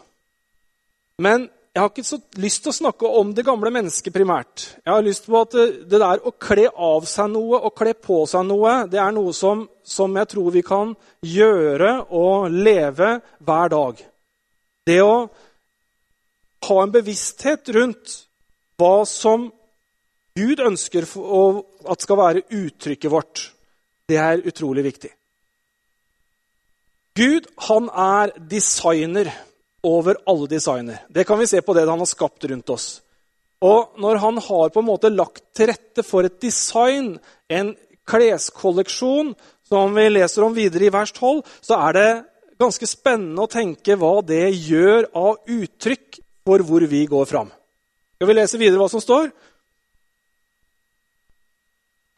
Men 1.21 1.49
jeg 1.71 1.79
har 1.81 1.89
ikke 1.89 2.03
så 2.03 2.17
lyst 2.43 2.65
til 2.65 2.73
å 2.73 2.75
snakke 2.75 3.09
om 3.21 3.29
det 3.35 3.45
gamle 3.47 3.71
mennesket 3.71 4.13
primært. 4.13 4.65
Jeg 4.83 4.91
har 4.91 5.05
lyst 5.05 5.27
på 5.27 5.39
at 5.39 5.53
det 5.55 5.99
der 6.01 6.19
å 6.27 6.33
kle 6.35 6.65
av 6.67 7.05
seg 7.07 7.31
noe 7.31 7.61
og 7.63 7.73
kle 7.79 7.93
på 7.95 8.25
seg 8.27 8.43
noe, 8.49 8.73
det 8.91 8.99
er 8.99 9.13
noe 9.15 9.31
som, 9.35 9.63
som 9.83 10.17
jeg 10.19 10.29
tror 10.33 10.49
vi 10.51 10.65
kan 10.67 10.91
gjøre 11.23 11.93
og 12.11 12.51
leve 12.51 13.13
hver 13.39 13.71
dag. 13.71 14.03
Det 14.89 14.99
å 14.99 15.15
ha 16.67 16.77
en 16.83 16.93
bevissthet 16.93 17.69
rundt 17.75 18.17
hva 18.81 19.01
som 19.09 19.49
Gud 20.37 20.61
ønsker 20.63 21.05
at 21.05 22.03
skal 22.05 22.19
være 22.19 22.45
uttrykket 22.47 23.11
vårt. 23.11 23.43
Det 24.07 24.19
er 24.19 24.43
utrolig 24.47 24.85
viktig. 24.85 25.11
Gud 27.17 27.47
han 27.67 27.89
er 27.91 28.31
designer 28.49 29.27
over 29.83 30.15
alle 30.29 30.47
designer. 30.47 31.01
Det 31.09 31.25
kan 31.27 31.39
vi 31.39 31.49
se 31.49 31.61
på 31.61 31.75
det 31.75 31.87
han 31.89 31.99
har 31.99 32.09
skapt 32.09 32.45
rundt 32.47 32.69
oss. 32.71 33.01
Og 33.61 33.99
når 34.01 34.21
han 34.23 34.39
har 34.41 34.71
på 34.73 34.81
en 34.81 34.87
måte 34.87 35.11
lagt 35.13 35.43
til 35.57 35.69
rette 35.69 36.05
for 36.05 36.25
et 36.25 36.39
design, 36.41 37.17
en 37.49 37.75
kleskolleksjon, 38.09 39.35
som 39.67 39.93
vi 39.95 40.07
leser 40.09 40.45
om 40.45 40.55
videre 40.55 40.87
i 40.87 40.93
vers 40.93 41.11
12, 41.13 41.43
så 41.61 41.77
er 41.89 41.97
det 41.97 42.09
ganske 42.61 42.87
spennende 42.89 43.45
å 43.45 43.51
tenke 43.51 43.97
hva 43.99 44.19
det 44.25 44.47
gjør 44.55 45.09
av 45.17 45.51
uttrykk 45.51 46.20
for 46.45 46.63
hvor 46.65 46.85
vi 46.89 47.05
går 47.09 47.25
fram. 47.29 47.51
Skal 48.17 48.29
vi 48.29 48.37
lese 48.37 48.59
videre 48.61 48.81
hva 48.81 48.89
som 48.91 49.01
står? 49.01 49.31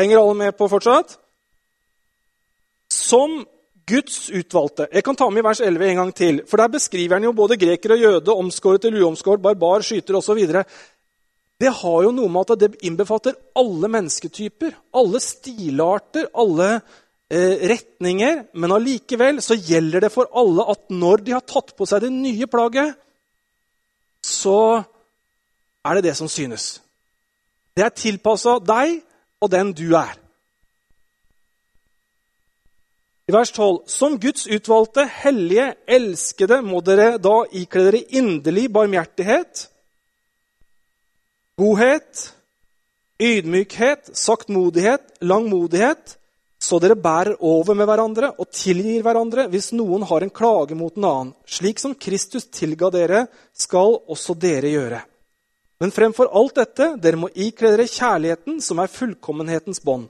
Henger 0.01 0.19
alle 0.19 0.37
med 0.39 0.55
på 0.57 0.67
fortsatt? 0.71 1.17
Som 2.91 3.43
Guds 3.87 4.29
utvalgte. 4.31 4.87
Jeg 4.93 5.03
kan 5.03 5.17
ta 5.19 5.27
med 5.31 5.43
vers 5.43 5.59
11 5.61 5.89
en 5.89 6.01
gang 6.01 6.11
til. 6.15 6.41
For 6.47 6.57
Der 6.57 6.71
beskriver 6.71 7.17
han 7.17 7.27
jo 7.27 7.35
både 7.35 7.59
greker 7.59 7.95
og 7.95 7.99
jøde, 7.99 8.35
omskåret 8.35 8.85
eller 8.85 9.03
uomskåret, 9.03 9.43
barbar, 9.43 9.83
skyter 9.83 10.17
osv. 10.19 10.39
Det 11.59 11.71
har 11.81 12.03
jo 12.03 12.11
noe 12.15 12.31
med 12.31 12.51
at 12.51 12.59
det 12.59 12.83
innbefatter 12.87 13.35
alle 13.59 13.89
mennesketyper, 13.91 14.73
alle 14.95 15.19
stilarter, 15.23 16.29
alle 16.33 16.69
eh, 17.29 17.63
retninger. 17.73 18.45
Men 18.55 18.75
allikevel 18.75 19.41
så 19.43 19.59
gjelder 19.59 20.07
det 20.07 20.13
for 20.15 20.31
alle 20.31 20.65
at 20.73 20.87
når 20.89 21.25
de 21.27 21.35
har 21.35 21.45
tatt 21.47 21.75
på 21.77 21.87
seg 21.87 22.05
det 22.05 22.13
nye 22.15 22.47
plagget, 22.47 22.95
så 24.23 24.83
er 25.85 25.95
det 25.95 26.03
det 26.03 26.17
som 26.17 26.29
synes. 26.31 26.81
Det 27.75 27.85
er 27.85 27.95
tilpassa 27.97 28.59
deg 28.63 29.01
og 29.41 29.51
den 29.51 29.73
du 29.75 29.89
er. 29.97 30.15
I 33.27 33.31
vers 33.31 33.51
12.: 33.51 33.87
Som 33.87 34.19
Guds 34.19 34.47
utvalgte, 34.47 35.05
hellige, 35.07 35.73
elskede 35.87 36.61
må 36.61 36.81
dere 36.83 37.17
da 37.17 37.43
ikle 37.51 37.85
dere 37.87 38.01
inderlig 38.11 38.67
barmhjertighet, 38.73 39.69
godhet, 41.57 42.33
ydmykhet, 43.23 44.11
saktmodighet, 44.17 45.05
langmodighet, 45.21 46.17
så 46.63 46.79
dere 46.79 46.95
bærer 46.95 47.35
over 47.43 47.75
med 47.75 47.89
hverandre 47.89 48.29
og 48.39 48.47
tilgir 48.55 49.03
hverandre 49.03 49.49
hvis 49.51 49.73
noen 49.75 50.05
har 50.07 50.23
en 50.23 50.31
klage 50.31 50.77
mot 50.79 50.95
en 50.95 51.07
annen. 51.09 51.33
Slik 51.43 51.81
som 51.81 51.95
Kristus 51.95 52.47
tilga 52.47 52.87
dere, 52.93 53.25
skal 53.51 53.97
også 54.07 54.35
dere 54.39 54.71
gjøre. 54.71 55.01
Men 55.83 55.91
fremfor 55.91 56.31
alt 56.31 56.55
dette, 56.61 56.93
dere 57.03 57.19
må 57.19 57.27
ikle 57.35 57.73
dere 57.73 57.89
kjærligheten, 57.91 58.61
som 58.63 58.79
er 58.79 58.91
fullkommenhetens 58.91 59.83
bånd. 59.83 60.07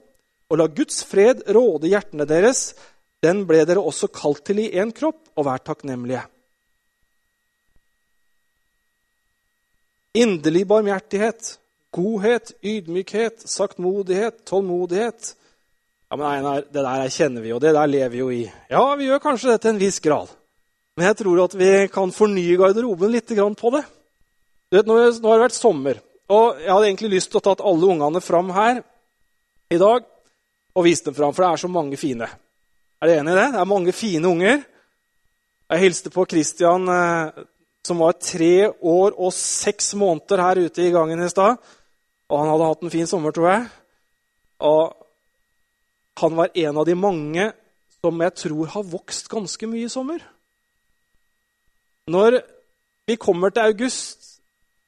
Og 0.53 0.60
la 0.60 0.67
Guds 0.69 1.01
fred 1.10 1.41
råde 1.55 1.89
hjertene 1.89 2.27
deres. 2.29 2.75
Den 3.24 3.48
ble 3.50 3.63
dere 3.65 3.81
også 3.81 4.12
kalt 4.13 4.43
til 4.45 4.62
i 4.62 4.69
én 4.77 4.93
kropp, 4.93 5.24
og 5.33 5.48
vær 5.48 5.63
takknemlige. 5.65 6.22
Inderlig 10.13 10.67
barmhjertighet, 10.69 11.55
godhet, 11.89 12.53
ydmykhet, 12.62 13.41
saktmodighet, 13.50 14.43
tålmodighet. 14.45 15.33
Ja, 16.13 16.17
men 16.17 16.27
Einar, 16.29 16.62
Det 16.70 16.82
der 16.86 17.10
kjenner 17.10 17.41
vi 17.41 17.50
jo, 17.50 17.55
det 17.58 17.72
der 17.74 17.88
lever 17.89 18.10
vi 18.13 18.20
jo 18.20 18.27
i. 18.29 18.43
Ja, 18.70 18.82
vi 18.93 19.08
gjør 19.08 19.22
kanskje 19.24 19.50
det 19.50 19.62
til 19.63 19.72
en 19.72 19.79
viss 19.82 19.96
grad. 19.98 20.29
Men 20.93 21.08
jeg 21.08 21.17
tror 21.24 21.41
at 21.41 21.55
vi 21.58 21.70
kan 21.89 22.13
fornye 22.13 22.58
garderoben 22.60 23.10
litt 23.10 23.34
på 23.34 23.72
det. 23.74 23.82
Du 24.70 24.77
Vet, 24.77 24.86
nå, 24.86 25.00
har 25.00 25.10
det 25.10 25.48
vært 25.48 25.58
sommer, 25.58 25.98
og 26.29 26.62
jeg 26.62 26.70
hadde 26.70 26.86
egentlig 26.91 27.12
lyst 27.15 27.32
til 27.32 27.41
å 27.41 27.43
ta 27.50 27.55
alle 27.65 27.89
ungene 27.96 28.22
fram 28.22 28.53
her 28.53 28.84
i 29.74 29.82
dag 29.82 30.05
og 30.75 30.86
vise 30.86 31.10
dem 31.10 31.17
fram, 31.17 31.34
for 31.34 31.48
det 31.48 31.51
er 31.51 31.65
så 31.65 31.74
mange 31.82 31.98
fine. 31.98 32.29
Er 33.01 33.10
dere 33.10 33.25
enig 33.25 33.34
i 33.34 33.41
det? 33.41 33.50
Det 33.58 33.62
er 33.65 33.74
mange 33.74 33.91
fine 33.91 34.29
unger. 34.29 34.63
Jeg 35.74 35.79
hilste 35.82 36.13
på 36.13 36.29
Christian, 36.29 36.89
eh, 36.93 37.46
som 37.82 37.98
var 38.05 38.22
tre 38.22 38.70
år 38.70 39.17
og 39.17 39.34
seks 39.34 39.96
måneder 39.98 40.46
her 40.46 40.62
ute 40.62 40.86
i 40.86 40.93
gangen 40.93 41.25
i 41.25 41.29
stad. 41.29 41.58
Og 42.29 42.38
han 42.38 42.53
hadde 42.53 42.70
hatt 42.70 42.84
en 42.84 43.00
fin 43.01 43.10
sommer, 43.10 43.34
tror 43.34 43.50
jeg. 43.50 43.72
Og 44.62 45.02
han 46.20 46.36
var 46.38 46.53
en 46.53 46.77
av 46.77 46.86
de 46.86 46.96
mange 46.98 47.50
som 48.03 48.22
jeg 48.22 48.36
tror 48.41 48.72
har 48.74 48.91
vokst 48.91 49.29
ganske 49.32 49.70
mye 49.70 49.88
i 49.88 49.91
sommer. 49.91 50.24
Når 52.12 52.41
vi 53.08 53.15
kommer 53.15 53.53
til 53.53 53.63
august, 53.63 54.41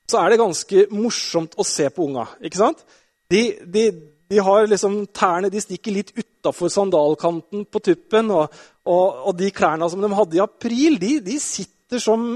så 0.09 0.21
er 0.21 0.31
det 0.31 0.41
ganske 0.41 0.85
morsomt 0.93 1.55
å 1.57 1.65
se 1.65 1.87
på 1.89 2.09
unga. 2.09 2.27
ikke 2.43 2.59
sant? 2.59 2.83
De, 3.31 3.41
de, 3.65 3.85
de 4.29 4.41
har 4.43 4.67
liksom, 4.69 4.99
Tærne 5.15 5.49
de 5.49 5.61
stikker 5.63 5.95
litt 5.95 6.11
utafor 6.17 6.69
sandalkanten 6.69 7.65
på 7.71 7.81
tuppen. 7.87 8.29
Og, 8.35 8.59
og, 8.85 9.05
og, 9.29 9.31
de 9.39 9.49
klærne 9.55 9.89
som 9.89 10.03
de 10.03 10.11
hadde 10.13 10.37
i 10.37 10.43
april, 10.43 10.99
de, 11.01 11.17
de 11.25 11.39
sitter 11.41 12.03
som 12.03 12.27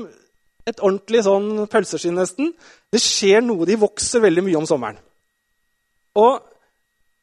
et 0.68 0.82
ordentlig 0.82 1.24
sånn 1.26 1.68
pølseskinn 1.70 2.18
nesten. 2.18 2.54
Det 2.90 3.02
skjer 3.04 3.44
noe. 3.46 3.68
De 3.70 3.78
vokser 3.80 4.24
veldig 4.26 4.46
mye 4.48 4.60
om 4.60 4.68
sommeren. 4.70 5.00
Og 6.20 6.40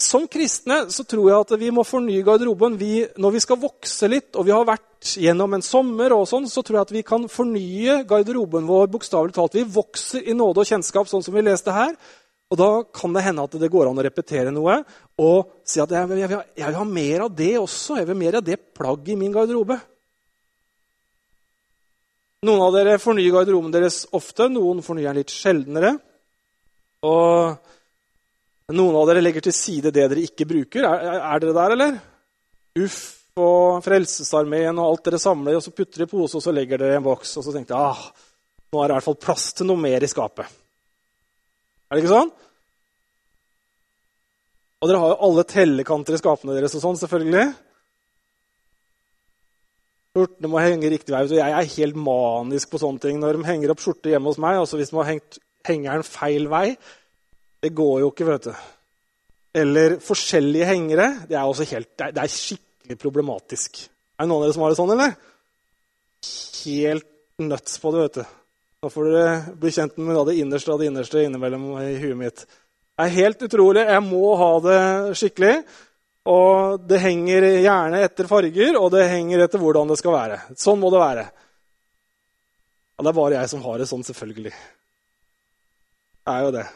som 0.03 0.27
kristne 0.29 0.83
så 0.93 1.05
tror 1.09 1.31
jeg 1.31 1.45
at 1.47 1.53
vi 1.61 1.71
må 1.73 1.85
fornye 1.87 2.25
garderoben. 2.25 2.77
Vi, 2.77 3.07
når 3.17 3.33
vi 3.37 3.41
skal 3.41 3.61
vokse 3.63 4.09
litt, 4.13 4.29
og 4.37 4.45
vi 4.45 4.53
har 4.53 4.67
vært 4.69 5.17
gjennom 5.17 5.57
en 5.57 5.65
sommer, 5.65 6.13
og 6.13 6.27
sånn, 6.29 6.49
så 6.53 6.61
tror 6.61 6.81
jeg 6.81 6.89
at 6.89 6.95
vi 6.99 7.03
kan 7.07 7.25
fornye 7.33 8.03
garderoben 8.09 8.69
vår 8.69 8.91
bokstavelig 8.93 9.37
talt. 9.37 9.57
Vi 9.57 9.65
vokser 9.65 10.29
i 10.29 10.37
nåde 10.37 10.63
og 10.63 10.69
kjennskap, 10.69 11.09
sånn 11.09 11.25
som 11.25 11.37
vi 11.37 11.45
leste 11.47 11.73
her. 11.73 11.97
Og 12.53 12.61
da 12.61 12.71
kan 12.95 13.17
det 13.17 13.25
hende 13.27 13.43
at 13.49 13.57
det 13.59 13.73
går 13.73 13.89
an 13.89 13.99
å 13.99 14.05
repetere 14.07 14.53
noe 14.55 14.77
og 15.19 15.49
si 15.67 15.81
at 15.83 15.91
jeg 15.91 16.19
jeg 16.21 16.31
jeg 16.31 16.67
vil 16.69 16.79
ha 16.79 16.85
mer 16.87 17.25
av 17.25 17.33
det 17.35 17.55
også. 17.59 17.97
Jeg 17.99 18.07
vil 18.07 18.15
ha 18.15 18.21
mer 18.21 18.39
av 18.39 18.45
det 18.47 18.59
plagget 18.77 19.15
i 19.17 19.19
min 19.19 19.33
garderobe. 19.35 19.81
Noen 22.47 22.63
av 22.63 22.77
dere 22.77 23.01
fornyer 23.03 23.33
garderoben 23.35 23.73
deres 23.75 24.05
ofte, 24.15 24.47
noen 24.53 24.85
fornyer 24.85 25.11
den 25.11 25.25
litt 25.25 25.35
sjeldnere. 25.35 25.97
Og 27.03 27.57
noen 28.75 28.97
av 28.99 29.07
dere 29.07 29.23
legger 29.23 29.45
til 29.47 29.55
side 29.55 29.93
det 29.95 30.09
dere 30.11 30.25
ikke 30.27 30.49
bruker. 30.49 30.87
Er, 30.89 31.21
er 31.21 31.43
dere 31.43 31.55
der, 31.55 31.75
eller? 31.77 31.99
Uff 32.83 33.03
og 33.37 33.85
Frelsesarmeen 33.85 34.79
og 34.81 34.89
alt 34.89 35.05
dere 35.07 35.21
samler, 35.21 35.59
og 35.59 35.63
så 35.63 35.75
putter 35.75 36.01
dere 36.01 36.09
i 36.09 36.11
pose 36.11 36.39
og 36.39 36.43
så 36.43 36.55
legger 36.55 36.81
dere 36.81 36.97
i 36.97 37.01
en 37.01 37.05
boks. 37.07 37.37
Og 37.39 37.47
så 37.47 37.55
tenkte 37.55 37.77
jeg 37.77 37.93
ah, 37.93 38.33
nå 38.73 38.81
er 38.81 38.89
det 38.89 38.97
i 38.97 38.99
hvert 38.99 39.07
fall 39.07 39.21
plass 39.23 39.51
til 39.55 39.71
noe 39.71 39.79
mer 39.79 40.03
i 40.03 40.11
skapet. 40.11 40.51
Er 41.87 41.95
det 41.95 42.03
ikke 42.03 42.15
sånn? 42.17 42.35
Og 44.83 44.91
dere 44.91 45.05
har 45.05 45.15
jo 45.15 45.23
alle 45.29 45.47
tellekanter 45.49 46.17
i 46.17 46.21
skapene 46.21 46.57
deres 46.57 46.75
og 46.77 46.83
sånn, 46.83 46.99
selvfølgelig. 47.01 47.47
Skjortene 50.17 50.51
må 50.51 50.61
henge 50.65 50.91
riktig 50.91 51.13
vei. 51.15 51.25
Jeg 51.39 51.55
er 51.55 51.75
helt 51.77 51.99
manisk 52.01 52.73
på 52.73 52.81
sånne 52.81 53.03
ting. 53.03 53.19
Når 53.21 53.39
de 53.39 53.49
henger 53.51 53.73
opp 53.73 53.83
skjorte 53.85 54.11
hjemme 54.11 54.33
hos 54.33 54.41
meg, 54.43 54.59
altså 54.59 54.81
hvis 54.81 54.91
de 54.91 54.99
har 54.99 55.13
hengt 55.13 55.39
henger 55.67 55.99
den 56.01 56.07
feil 56.09 56.47
vei? 56.51 56.69
Det 57.67 57.73
går 57.75 58.01
jo 58.05 58.09
ikke, 58.13 58.27
vet 58.29 58.45
du. 58.47 58.67
Eller 59.59 59.97
forskjellige 60.05 60.69
hengere. 60.69 61.07
Det 61.27 61.35
er 61.35 61.71
helt, 61.73 61.89
det 61.99 62.23
er, 62.23 62.31
skikkelig 62.31 62.97
problematisk. 63.03 63.81
Er 64.15 64.23
det 64.23 64.31
noen 64.31 64.45
av 64.45 64.47
dere 64.47 64.55
som 64.55 64.63
har 64.63 64.71
det 64.71 64.79
sånn, 64.79 64.93
eller? 64.95 65.17
Helt 66.61 67.09
nuts 67.43 67.81
på 67.83 67.91
det, 67.91 68.05
vet 68.05 68.21
du. 68.21 68.37
Da 68.85 68.93
får 68.93 69.11
dere 69.11 69.57
bli 69.59 69.75
kjent 69.75 69.99
med 69.99 70.23
det 70.31 70.37
innerste 70.45 70.71
av 70.71 70.79
det 70.79 70.93
innerste 70.93 71.27
innimellom 71.27 71.67
i 71.83 71.97
huet 72.05 72.21
mitt. 72.21 72.47
Det 72.47 73.09
er 73.09 73.15
helt 73.17 73.45
utrolig. 73.49 73.83
Jeg 73.91 74.07
må 74.07 74.23
ha 74.39 74.51
det 74.69 74.79
skikkelig. 75.19 75.53
Og 76.31 76.87
det 76.87 77.03
henger 77.03 77.51
gjerne 77.67 78.07
etter 78.07 78.31
farger, 78.31 78.79
og 78.79 78.93
det 78.95 79.11
henger 79.11 79.43
etter 79.43 79.63
hvordan 79.63 79.91
det 79.91 79.99
skal 79.99 80.15
være. 80.21 80.41
Sånn 80.55 80.79
må 80.83 80.95
det 80.95 81.03
være. 81.03 81.29
Ja, 82.95 83.03
det 83.03 83.11
er 83.11 83.21
bare 83.25 83.39
jeg 83.41 83.55
som 83.57 83.67
har 83.67 83.83
det 83.83 83.91
sånn, 83.91 84.07
selvfølgelig. 84.07 84.55
Det 86.23 86.35
er 86.39 86.47
jo 86.47 86.59
det. 86.63 86.69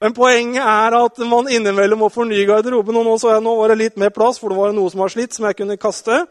Men 0.00 0.14
poenget 0.16 0.64
er 0.64 0.96
at 0.96 1.18
man 1.28 1.48
innimellom 1.52 2.00
må 2.00 2.08
fornye 2.12 2.46
garderoben. 2.48 2.96
Og 2.96 3.04
nå 3.04 3.16
så 3.20 3.34
jeg 3.34 3.44
nå 3.44 3.52
var 3.58 3.72
det 3.72 3.80
litt 3.82 3.98
mer 4.00 4.12
plass, 4.14 4.40
for 4.40 4.52
det 4.52 4.60
var 4.60 4.72
noe 4.76 4.92
som 4.92 5.02
var 5.04 5.12
slitt, 5.12 5.36
som 5.36 5.44
jeg 5.48 5.58
kunne 5.58 5.76
kaste. 5.80 6.22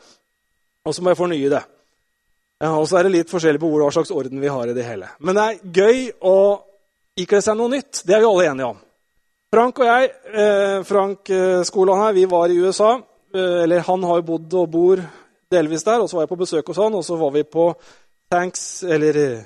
Og 0.85 0.95
så 0.95 1.03
må 1.05 1.13
jeg 1.13 1.19
fornye 1.19 1.51
det. 1.53 1.61
Og 2.67 2.87
så 2.89 2.99
er 2.99 3.07
det 3.07 3.13
litt 3.13 3.31
forskjellig 3.31 3.61
på 3.61 3.69
hva 3.71 3.91
slags 3.93 4.11
orden 4.11 4.41
vi 4.41 4.49
har 4.51 4.67
i 4.67 4.75
det 4.75 4.83
hele. 4.83 5.13
Men 5.23 5.37
det 5.37 5.45
er 5.45 5.77
gøy 5.79 6.01
å 6.27 6.37
ikle 7.19 7.39
seg 7.43 7.55
noe 7.59 7.71
nytt. 7.71 8.01
Det 8.03 8.15
er 8.15 8.23
vi 8.23 8.27
alle 8.31 8.49
enige 8.49 8.71
om. 8.73 8.81
Frank 9.49 9.79
og 9.81 9.87
jeg, 9.87 10.09
eh, 10.33 10.81
Frank 10.85 11.29
eh, 11.33 11.61
Skolan 11.65 12.03
her, 12.03 12.17
vi 12.17 12.25
var 12.29 12.51
i 12.51 12.59
USA. 12.59 12.91
Eh, 13.33 13.63
eller 13.63 13.85
han 13.85 14.03
har 14.03 14.19
jo 14.19 14.27
bodd 14.27 14.57
og 14.59 14.69
bor 14.73 15.01
delvis 15.49 15.85
der. 15.85 16.01
Og 16.01 16.09
så 16.09 16.17
var 16.17 16.25
jeg 16.25 16.33
på 16.33 16.41
besøk 16.41 16.67
hos 16.67 16.81
han, 16.81 16.97
og 16.97 17.05
så 17.05 17.17
var 17.21 17.31
vi 17.37 17.43
på 17.43 17.71
Thanks, 18.29 18.83
eller 18.83 19.43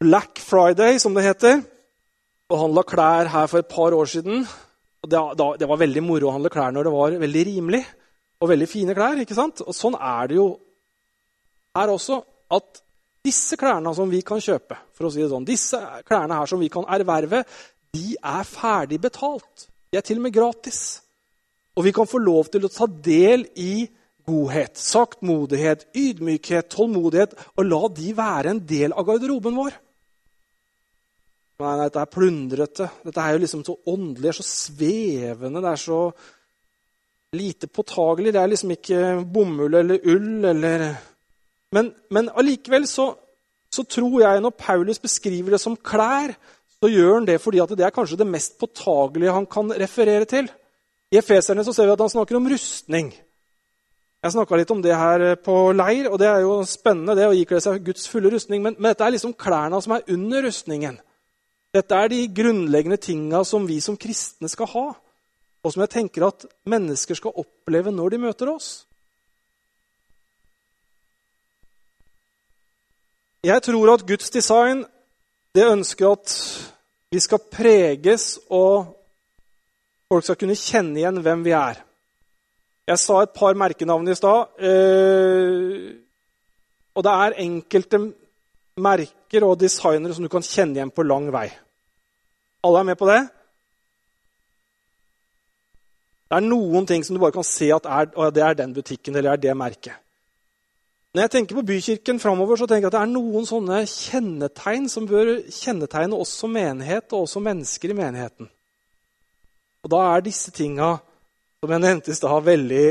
Black 0.00 0.38
Friday, 0.38 0.98
som 0.98 1.14
det 1.14 1.24
heter. 1.24 1.62
Og 2.50 2.58
handla 2.64 2.84
klær 2.86 3.30
her 3.30 3.46
for 3.50 3.62
et 3.62 3.70
par 3.70 3.94
år 3.94 4.10
siden. 4.10 4.44
Og 5.00 5.10
det, 5.10 5.20
da, 5.38 5.48
det 5.60 5.68
var 5.70 5.80
veldig 5.80 6.02
moro 6.04 6.28
å 6.28 6.34
handle 6.34 6.52
klær 6.52 6.74
når 6.74 6.88
det 6.88 6.94
var 6.94 7.16
veldig 7.22 7.46
rimelig. 7.52 7.82
Og 8.40 8.50
veldig 8.50 8.68
fine 8.68 8.96
klær. 8.96 9.20
ikke 9.22 9.38
sant? 9.38 9.62
Og 9.64 9.76
sånn 9.76 9.96
er 9.96 10.30
det 10.30 10.38
jo 10.40 10.48
her 11.78 11.92
også 11.92 12.18
at 12.50 12.80
disse 13.24 13.56
klærne 13.60 13.92
som 13.94 14.10
vi 14.10 14.22
kan 14.26 14.40
kjøpe, 14.42 14.78
for 14.96 15.06
å 15.06 15.12
si 15.12 15.20
det 15.20 15.28
sånn, 15.30 15.46
disse 15.46 15.78
klærne 16.08 16.38
her 16.40 16.48
som 16.50 16.60
vi 16.62 16.70
kan 16.72 16.86
erverve, 16.90 17.44
de 17.92 18.16
er 18.16 18.48
ferdig 18.48 19.00
betalt. 19.02 19.68
De 19.90 19.98
er 19.98 20.06
til 20.06 20.20
og 20.20 20.26
med 20.26 20.34
gratis. 20.34 20.80
Og 21.76 21.84
vi 21.86 21.92
kan 21.94 22.08
få 22.08 22.20
lov 22.22 22.50
til 22.52 22.66
å 22.66 22.72
ta 22.72 22.88
del 22.88 23.44
i 23.60 23.84
godhet, 24.26 24.78
saktmodighet, 24.78 25.88
ydmykhet, 25.96 26.70
tålmodighet, 26.72 27.36
og 27.56 27.66
la 27.66 27.82
de 27.96 28.12
være 28.16 28.54
en 28.54 28.62
del 28.66 28.94
av 28.94 29.06
garderoben 29.08 29.56
vår. 29.58 29.76
Nei, 31.60 31.76
nei, 31.76 31.86
dette 31.90 32.00
er 32.00 32.12
plundrete. 32.14 32.88
Dette 33.04 33.22
er 33.22 33.34
jo 33.36 33.42
liksom 33.42 33.64
så 33.66 33.76
åndelig, 33.92 34.22
det 34.24 34.32
er 34.32 34.38
så 34.38 34.46
svevende. 34.48 35.60
Det 35.60 35.70
er 35.70 35.82
så 35.82 36.00
lite 37.36 37.68
påtagelig. 37.68 38.32
Det 38.34 38.40
er 38.40 38.52
liksom 38.52 38.74
ikke 38.74 39.00
bomull 39.28 39.76
eller 39.82 40.08
ull 40.08 40.50
eller 40.50 40.86
men, 41.74 41.92
men 42.10 42.30
allikevel 42.34 42.86
så, 42.90 43.12
så, 43.70 43.84
tror 43.86 44.16
jeg 44.24 44.42
når 44.42 44.56
Paulus 44.58 44.98
beskriver 44.98 45.54
det 45.54 45.60
som 45.62 45.76
klær, 45.76 46.32
så 46.80 46.90
gjør 46.90 47.20
han 47.20 47.28
det 47.28 47.38
fordi 47.42 47.62
det 47.76 47.86
er 47.86 47.94
kanskje 47.94 48.18
det 48.18 48.26
mest 48.26 48.56
påtagelige 48.58 49.34
han 49.36 49.46
kan 49.46 49.70
referere 49.70 50.26
til. 50.26 50.48
I 51.10 51.18
Efeserne 51.20 51.64
så 51.66 51.74
ser 51.74 51.86
vi 51.86 51.94
at 51.94 52.02
han 52.02 52.10
snakker 52.10 52.38
om 52.38 52.48
rustning. 52.50 53.12
Jeg 54.20 54.34
snakka 54.34 54.58
litt 54.58 54.72
om 54.74 54.82
det 54.84 54.96
her 54.96 55.22
på 55.40 55.54
leir, 55.72 56.10
og 56.10 56.18
det 56.20 56.26
er 56.28 56.42
jo 56.42 56.58
spennende 56.68 57.14
det 57.16 57.28
å 57.28 57.36
ikle 57.36 57.60
seg 57.62 57.84
Guds 57.86 58.08
fulle 58.10 58.32
rustning. 58.34 58.60
Men, 58.62 58.76
men, 58.76 58.90
dette 58.90 59.06
er 59.06 59.14
liksom 59.14 59.32
klærne 59.38 59.80
som 59.80 59.94
er 59.96 60.04
under 60.12 60.44
rustningen. 60.44 60.98
Dette 61.70 61.94
er 61.94 62.10
de 62.10 62.24
grunnleggende 62.34 62.98
tinga 62.98 63.44
som 63.46 63.66
vi 63.68 63.78
som 63.82 63.98
kristne 63.98 64.48
skal 64.50 64.70
ha, 64.72 64.86
og 65.62 65.72
som 65.72 65.82
jeg 65.84 65.92
tenker 65.92 66.26
at 66.26 66.46
mennesker 66.66 67.18
skal 67.18 67.36
oppleve 67.38 67.92
når 67.94 68.14
de 68.14 68.22
møter 68.26 68.50
oss. 68.50 68.70
Jeg 73.46 73.62
tror 73.64 73.94
at 73.94 74.04
Guds 74.04 74.32
design 74.34 74.82
det 75.54 75.64
ønsker 75.66 76.10
at 76.10 76.34
vi 77.10 77.20
skal 77.22 77.40
preges, 77.50 78.38
og 78.50 78.90
folk 80.10 80.26
skal 80.26 80.38
kunne 80.42 80.58
kjenne 80.58 81.00
igjen 81.00 81.22
hvem 81.24 81.46
vi 81.46 81.54
er. 81.56 81.80
Jeg 82.90 82.98
sa 82.98 83.22
et 83.22 83.32
par 83.34 83.54
merkenavn 83.54 84.10
i 84.10 84.14
stad. 84.18 84.50
Eh, 84.58 85.90
og 86.94 87.06
det 87.06 87.12
er 87.24 87.38
enkelte 87.46 88.00
merker 88.82 89.46
og 89.46 89.58
designere 89.60 90.16
som 90.16 90.24
du 90.26 90.30
kan 90.32 90.44
kjenne 90.44 90.78
igjen 90.78 90.92
på 90.94 91.06
lang 91.06 91.28
vei. 91.34 91.48
Alle 92.66 92.82
er 92.82 92.88
med 92.90 92.98
på 93.00 93.08
det? 93.08 93.20
Det 96.30 96.38
er 96.38 96.46
noen 96.46 96.86
ting 96.86 97.02
som 97.02 97.16
du 97.16 97.22
bare 97.22 97.34
kan 97.34 97.46
se 97.46 97.72
at 97.74 97.88
er, 97.90 98.12
det 98.30 98.42
er 98.46 98.58
den 98.58 98.74
butikken 98.76 99.16
eller 99.16 99.34
er 99.34 99.42
det 99.42 99.56
merket. 99.58 99.96
Når 101.10 101.24
jeg 101.24 101.30
tenker 101.34 101.58
på 101.58 101.64
bykirken 101.66 102.20
framover, 102.22 102.54
så 102.54 102.68
tenker 102.70 102.86
jeg 102.86 102.92
at 102.92 102.94
det 102.94 103.00
er 103.02 103.10
noen 103.10 103.46
sånne 103.48 103.80
kjennetegn 103.90 104.86
som 104.92 105.08
bør 105.10 105.40
kjennetegne 105.50 106.14
oss 106.14 106.36
som 106.38 106.52
menighet 106.54 107.10
og 107.10 107.24
også 107.24 107.42
mennesker 107.42 107.90
i 107.90 107.96
menigheten. 107.98 108.46
Og 109.82 109.90
da 109.90 110.04
er 110.12 110.22
disse 110.22 110.52
tinga, 110.54 110.92
som 111.58 111.74
jeg 111.74 111.82
nevnte 111.82 112.12
i 112.12 112.14
stad, 112.14 112.46
veldig, 112.46 112.84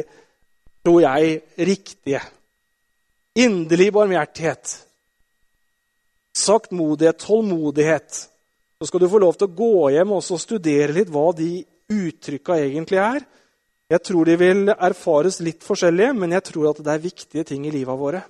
tror 0.83 0.99
jeg, 1.05 1.39
riktige. 1.69 2.21
Inderlig 3.39 3.87
barmhjertighet. 3.95 4.75
Saktmodighet, 6.39 7.19
tålmodighet. 7.25 8.19
Så 8.79 8.87
skal 8.87 9.03
du 9.03 9.09
få 9.11 9.19
lov 9.19 9.35
til 9.35 9.49
å 9.49 9.55
gå 9.57 9.89
hjem 9.91 10.15
og 10.15 10.23
studere 10.23 10.95
litt 10.95 11.11
hva 11.11 11.29
de 11.35 11.51
uttrykka 11.91 12.59
egentlig 12.63 13.01
er. 13.03 13.25
Jeg 13.89 14.05
tror 14.05 14.29
de 14.29 14.35
vil 14.37 14.69
erfares 14.69 15.39
litt 15.41 15.65
forskjellige, 15.65 16.13
men 16.15 16.35
jeg 16.37 16.45
tror 16.51 16.69
at 16.69 16.79
det 16.85 16.93
er 16.93 17.03
viktige 17.03 17.43
ting 17.49 17.65
i 17.65 17.73
livet 17.73 17.99
våre. 17.99 18.21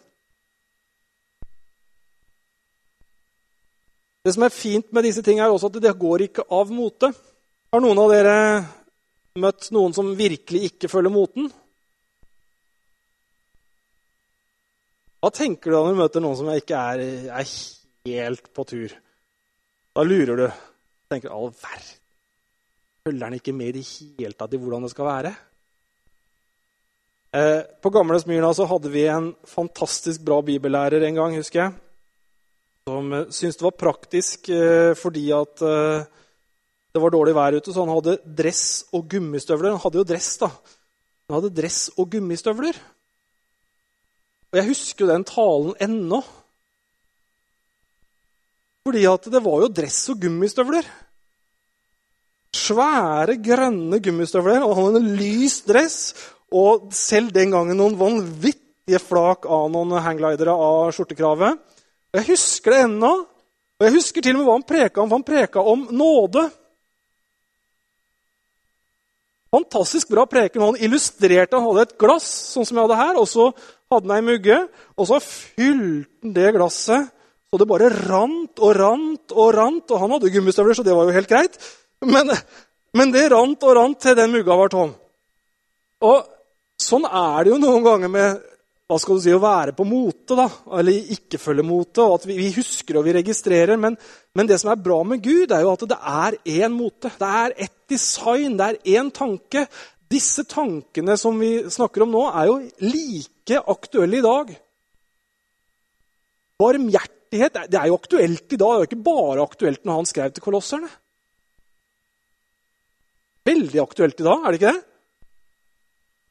Det 4.24 4.34
som 4.36 4.44
er 4.48 4.56
fint 4.56 4.90
med 4.96 5.06
disse 5.08 5.24
tingene, 5.24 5.48
er 5.48 5.54
også 5.54 5.70
at 5.70 5.82
det 5.84 5.96
går 6.00 6.26
ikke 6.30 6.48
av 6.56 6.72
mote. 6.72 7.12
Har 7.70 7.84
noen 7.84 8.00
av 8.02 8.12
dere 8.12 8.38
møtt 9.40 9.70
noen 9.76 9.94
som 9.96 10.16
virkelig 10.18 10.72
ikke 10.72 10.90
følger 10.92 11.14
moten? 11.14 11.52
Hva 15.20 15.32
tenker 15.36 15.72
du 15.72 15.76
når 15.76 15.92
du 15.92 16.00
møter 16.00 16.24
noen 16.24 16.40
som 16.40 16.50
ikke 16.54 16.80
er, 16.94 17.04
er 17.36 17.52
helt 18.08 18.54
på 18.56 18.66
tur? 18.68 18.94
Da 19.96 20.04
lurer 20.06 20.38
du. 20.38 20.48
tenker 21.10 21.34
all 21.34 21.50
verden, 21.50 21.96
Følger 23.08 23.26
han 23.26 23.34
ikke 23.40 23.54
med 23.56 23.72
i 23.72 23.80
det 23.80 23.86
hele 24.20 24.36
tatt 24.38 24.54
i 24.54 24.60
hvordan 24.62 24.84
det 24.86 24.92
skal 24.92 25.08
være? 25.08 25.32
Eh, 27.30 27.62
på 27.82 27.92
Gamle 27.94 28.18
Smyrna 28.22 28.50
så 28.54 28.66
hadde 28.66 28.90
vi 28.90 29.04
en 29.10 29.32
fantastisk 29.46 30.24
bra 30.26 30.40
bibellærer 30.42 31.04
en 31.06 31.20
gang, 31.20 31.36
husker 31.38 31.62
jeg. 31.62 31.74
Som 32.90 33.14
eh, 33.14 33.28
syntes 33.30 33.60
det 33.60 33.68
var 33.68 33.76
praktisk 33.78 34.50
eh, 34.50 34.96
fordi 34.98 35.28
at 35.38 35.62
det 36.90 37.02
var 37.04 37.14
dårlig 37.14 37.36
vær 37.38 37.58
ute, 37.60 37.74
så 37.74 37.86
han 37.86 37.94
hadde 37.94 38.18
dress 38.26 38.64
og 38.98 39.06
gummistøvler. 39.12 39.76
Han 39.76 39.84
hadde 39.84 40.02
jo 40.02 40.08
dress, 40.10 40.32
da. 40.42 40.50
Han 41.30 41.38
hadde 41.38 41.54
dress 41.54 41.92
og 42.02 42.10
gummistøvler. 42.10 42.80
Og 44.50 44.58
jeg 44.58 44.70
husker 44.72 45.06
jo 45.06 45.12
den 45.12 45.26
talen 45.30 45.76
ennå. 45.86 46.24
Fordi 48.90 49.04
at 49.06 49.26
det 49.30 49.40
var 49.46 49.60
jo 49.62 49.68
dress 49.70 49.98
og 50.10 50.18
gummistøvler. 50.18 50.86
Svære, 52.58 53.36
grønne 53.38 54.00
gummistøvler, 54.02 54.64
og 54.66 54.72
han 54.74 54.88
hadde 54.88 55.02
en 55.04 55.12
lys 55.20 55.60
dress 55.68 55.98
og 56.50 56.88
selv 56.98 57.30
den 57.36 57.54
gangen 57.54 57.78
noen 57.78 58.00
vanvittige 58.00 58.98
flak 59.04 59.46
av 59.46 59.68
noen 59.70 59.94
hangglidere 60.02 60.56
av 60.56 60.90
skjortekravet. 60.98 61.60
Jeg 62.18 62.26
husker 62.32 62.74
det 62.74 62.80
ennå. 62.88 63.12
Og 63.78 63.86
jeg 63.86 63.96
husker 64.00 64.26
til 64.26 64.34
og 64.34 64.42
med 64.42 64.50
hva 64.50 64.58
han 64.58 64.66
preka 64.74 65.04
om. 65.04 65.14
Han 65.14 65.28
preka 65.28 65.68
om 65.76 65.86
nåde. 65.94 66.48
Fantastisk 69.54 70.10
bra 70.10 70.26
preken. 70.34 70.66
Han 70.66 70.82
illustrerte 70.82 71.62
Han 71.62 71.70
hadde 71.70 71.86
et 71.92 71.96
glass, 72.02 72.26
sånn 72.56 72.66
som 72.66 72.82
jeg 72.82 72.90
hadde 72.90 73.00
her, 73.04 73.22
og 73.22 73.30
så 73.30 73.52
hadde 73.94 74.10
han 74.10 74.18
ei 74.18 74.28
mugge. 74.34 74.60
Og 74.98 75.14
så 75.14 75.22
fylte 75.22 76.26
han 76.26 76.38
det 76.42 76.50
glasset 76.58 77.14
så 77.50 77.58
det 77.58 77.70
bare 77.70 77.90
rant 77.90 78.62
og 78.62 78.74
rant 78.78 79.34
og 79.34 79.54
rant. 79.58 79.92
Og 79.92 80.02
han 80.04 80.16
hadde 80.16 80.34
gummistøvler, 80.34 80.78
så 80.78 80.86
det 80.86 80.96
var 80.96 81.10
jo 81.10 81.16
helt 81.16 81.32
greit. 81.32 81.62
Men, 82.06 82.30
men 82.96 83.10
det 83.12 83.26
rant 83.34 83.64
og 83.68 83.74
rant 83.76 83.98
til 84.00 84.14
den 84.16 84.32
mugga 84.32 84.56
var 84.56 84.70
tom. 84.74 84.94
Og 86.06 86.36
Sånn 86.80 87.04
er 87.06 87.44
det 87.44 87.52
jo 87.52 87.60
noen 87.60 87.84
ganger 87.84 88.12
med 88.12 88.46
hva 88.90 88.98
skal 88.98 89.20
du 89.20 89.22
si, 89.22 89.34
å 89.36 89.42
være 89.42 89.76
på 89.78 89.86
mote, 89.86 90.34
da, 90.34 90.48
eller 90.80 91.12
ikke 91.14 91.38
følge 91.38 91.66
mote. 91.68 92.02
og 92.02 92.16
at 92.16 92.24
Vi, 92.26 92.38
vi 92.40 92.48
husker 92.56 92.98
og 92.98 93.06
vi 93.06 93.14
registrerer, 93.20 93.78
men, 93.78 93.98
men, 94.34 94.50
det 94.50 94.58
som 94.62 94.72
er 94.72 94.82
bra 94.82 94.98
med 95.06 95.22
Gud, 95.22 95.52
er 95.54 95.62
jo 95.62 95.74
at 95.76 95.84
det 95.92 96.00
er 96.00 96.38
én 96.56 96.74
mote. 96.74 97.12
Det 97.20 97.30
er 97.42 97.56
ett 97.68 97.76
design, 97.92 98.58
det 98.58 98.70
er 98.72 98.98
én 98.98 99.12
tanke. 99.14 99.68
Disse 100.10 100.48
tankene 100.50 101.20
som 101.22 101.38
vi 101.38 101.52
snakker 101.70 102.08
om 102.08 102.16
nå, 102.16 102.24
er 102.32 102.50
jo 102.50 102.58
like 102.88 103.62
aktuelle 103.76 104.18
i 104.18 104.26
dag. 104.26 104.56
Barmhjertighet 107.30 107.72
Det 107.72 107.78
er 107.78 107.88
jo 107.88 107.96
aktuelt 107.96 108.54
i 108.54 108.58
dag. 108.58 108.58
Det 108.58 108.76
er 108.76 108.80
jo 108.80 108.88
ikke 108.88 109.04
bare 109.04 109.44
aktuelt 109.44 109.86
når 109.86 109.96
han 109.96 110.06
skrev 110.06 110.32
til 110.32 110.44
kolosserne. 110.44 110.90
Veldig 113.46 113.82
aktuelt 113.82 114.20
i 114.20 114.24
dag, 114.24 114.46
er 114.46 114.52
det 114.52 114.60
ikke 114.60 114.74
det? 114.74 114.84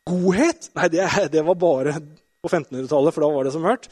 Godhet? 0.08 0.70
Nei, 0.74 0.88
det, 0.88 1.30
det 1.32 1.44
var 1.44 1.54
bare 1.54 1.94
på 2.40 2.48
1500-tallet, 2.48 3.14
for 3.14 3.20
da 3.20 3.30
var 3.32 3.44
det 3.44 3.52
som 3.52 3.64
hørt. 3.64 3.88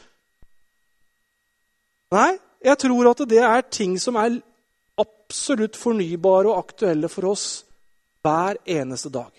Nei, 2.14 2.38
jeg 2.62 2.79
tror 2.79 3.11
at 3.11 3.25
det 3.29 3.40
er 3.42 3.64
ting 3.71 3.97
som 3.99 4.16
er 4.16 4.38
absolutt 4.97 5.77
fornybare 5.77 6.53
og 6.53 6.61
aktuelle 6.61 7.09
for 7.11 7.33
oss 7.33 7.64
hver 8.23 8.61
eneste 8.64 9.11
dag. 9.11 9.33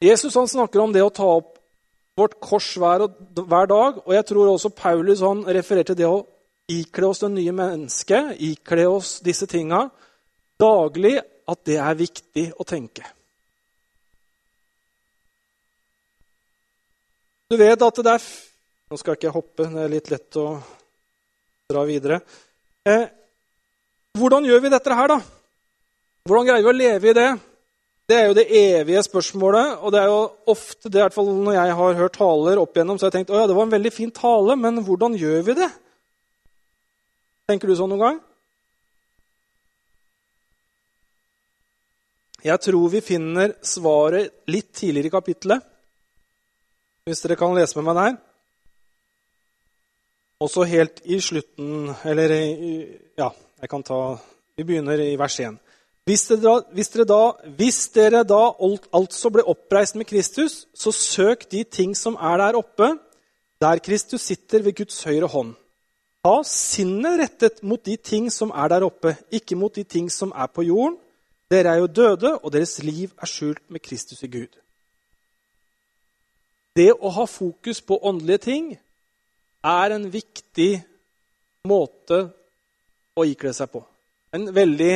Jesus 0.00 0.32
snakker 0.32 0.80
om 0.80 0.92
det 0.92 1.04
å 1.04 1.12
ta 1.12 1.28
opp 1.28 1.59
vårt 2.20 2.36
kors 2.42 2.68
hver, 2.78 3.06
dag. 3.70 4.02
Og 4.04 4.12
jeg 4.14 4.26
tror 4.28 4.52
også 4.52 4.72
Paulus 4.76 5.24
han 5.24 5.42
refererte 5.48 5.94
til 5.94 6.02
det 6.02 6.10
å 6.10 6.20
ikle 6.70 7.10
oss 7.10 7.22
det 7.24 7.32
nye 7.34 7.54
mennesket, 7.56 8.36
ikle 8.46 8.86
oss 8.90 9.18
disse 9.24 9.48
tinga 9.50 9.88
daglig, 10.60 11.16
at 11.50 11.64
det 11.66 11.80
er 11.82 11.98
viktig 11.98 12.44
å 12.60 12.66
tenke. 12.68 13.02
Du 17.50 17.56
vet 17.58 17.82
at 17.82 18.04
det 18.04 18.14
er 18.18 18.30
Nå 18.90 18.96
skal 18.98 19.14
ikke 19.14 19.28
jeg 19.28 19.34
hoppe, 19.36 19.64
det 19.70 19.82
er 19.84 19.90
litt 19.92 20.08
lett 20.10 20.36
å 20.40 20.44
dra 21.70 21.84
videre. 21.86 22.16
Eh, 22.82 23.04
hvordan 24.18 24.48
gjør 24.48 24.64
vi 24.64 24.72
dette 24.72 24.96
her, 24.98 25.12
da? 25.12 25.18
Hvordan 26.26 26.48
greier 26.48 26.64
vi 26.64 26.72
å 26.72 26.74
leve 26.74 27.12
i 27.12 27.14
det? 27.14 27.28
Det 28.10 28.16
er 28.18 28.26
jo 28.26 28.34
det 28.34 28.46
evige 28.50 29.02
spørsmålet. 29.06 29.76
Og 29.84 29.92
det 29.94 30.00
er 30.00 30.08
jo 30.10 30.22
ofte 30.50 30.88
det, 30.88 30.98
i 30.98 31.04
hvert 31.04 31.14
fall 31.14 31.30
når 31.30 31.54
jeg 31.54 31.76
har 31.78 32.00
hørt 32.00 32.16
taler 32.18 32.58
opp 32.58 32.74
igjennom, 32.74 32.98
så 32.98 33.06
har 33.06 33.12
jeg 33.12 33.20
tenkt 33.20 33.30
å 33.30 33.38
ja, 33.38 33.46
det 33.46 33.54
var 33.54 33.68
en 33.68 33.76
veldig 33.76 33.92
fin 33.94 34.10
tale, 34.14 34.56
men 34.58 34.82
hvordan 34.86 35.14
gjør 35.20 35.44
vi 35.46 35.56
det? 35.60 35.68
Tenker 37.50 37.70
du 37.70 37.76
sånn 37.78 37.92
noen 37.92 38.02
gang? 38.02 38.18
Jeg 42.40 42.62
tror 42.64 42.88
vi 42.88 43.04
finner 43.04 43.54
svaret 43.62 44.32
litt 44.50 44.72
tidligere 44.72 45.10
i 45.10 45.12
kapittelet, 45.12 45.64
hvis 47.06 47.22
dere 47.22 47.36
kan 47.38 47.54
lese 47.54 47.78
med 47.78 47.90
meg 47.90 47.98
der. 48.00 48.20
Også 50.40 50.64
helt 50.64 51.02
i 51.04 51.18
slutten 51.20 51.90
Eller 52.08 52.32
ja, 52.32 53.26
jeg 53.60 53.68
kan 53.68 53.82
ta 53.84 53.98
Vi 54.56 54.64
begynner 54.64 55.02
i 55.04 55.18
vers 55.20 55.36
1. 55.44 55.58
Hvis 56.10 56.24
dere, 56.26 56.56
hvis, 56.74 56.88
dere 56.90 57.04
da, 57.06 57.22
hvis 57.54 57.76
dere 57.94 58.24
da 58.26 58.40
altså 58.98 59.30
ble 59.30 59.44
oppreist 59.46 59.94
med 59.94 60.08
Kristus, 60.10 60.64
så 60.74 60.90
søk 60.90 61.44
de 61.52 61.62
ting 61.62 61.92
som 61.94 62.16
er 62.18 62.40
der 62.40 62.58
oppe, 62.58 62.88
der 63.62 63.78
Kristus 63.78 64.24
sitter 64.26 64.64
ved 64.64 64.74
Guds 64.74 65.04
høyre 65.06 65.28
hånd. 65.30 65.52
Ha 66.26 66.40
sinnet 66.44 67.20
rettet 67.20 67.62
mot 67.62 67.84
de 67.86 67.94
ting 67.96 68.26
som 68.32 68.50
er 68.50 68.72
der 68.72 68.88
oppe, 68.88 69.14
ikke 69.30 69.54
mot 69.60 69.76
de 69.76 69.84
ting 69.84 70.10
som 70.10 70.34
er 70.34 70.50
på 70.50 70.66
jorden. 70.66 70.98
Dere 71.50 71.76
er 71.76 71.84
jo 71.84 71.86
døde, 71.86 72.34
og 72.42 72.52
deres 72.52 72.80
liv 72.82 73.14
er 73.14 73.30
skjult 73.30 73.62
med 73.70 73.80
Kristus 73.86 74.24
i 74.26 74.32
Gud. 74.34 74.50
Det 76.74 76.90
å 76.90 77.14
ha 77.14 77.30
fokus 77.30 77.84
på 77.86 78.02
åndelige 78.02 78.44
ting 78.50 78.74
er 79.62 79.94
en 79.94 80.10
viktig 80.10 80.72
måte 81.70 82.24
å 83.14 83.30
ikle 83.30 83.54
seg 83.54 83.70
på. 83.70 83.86
En 84.34 84.50
veldig 84.54 84.94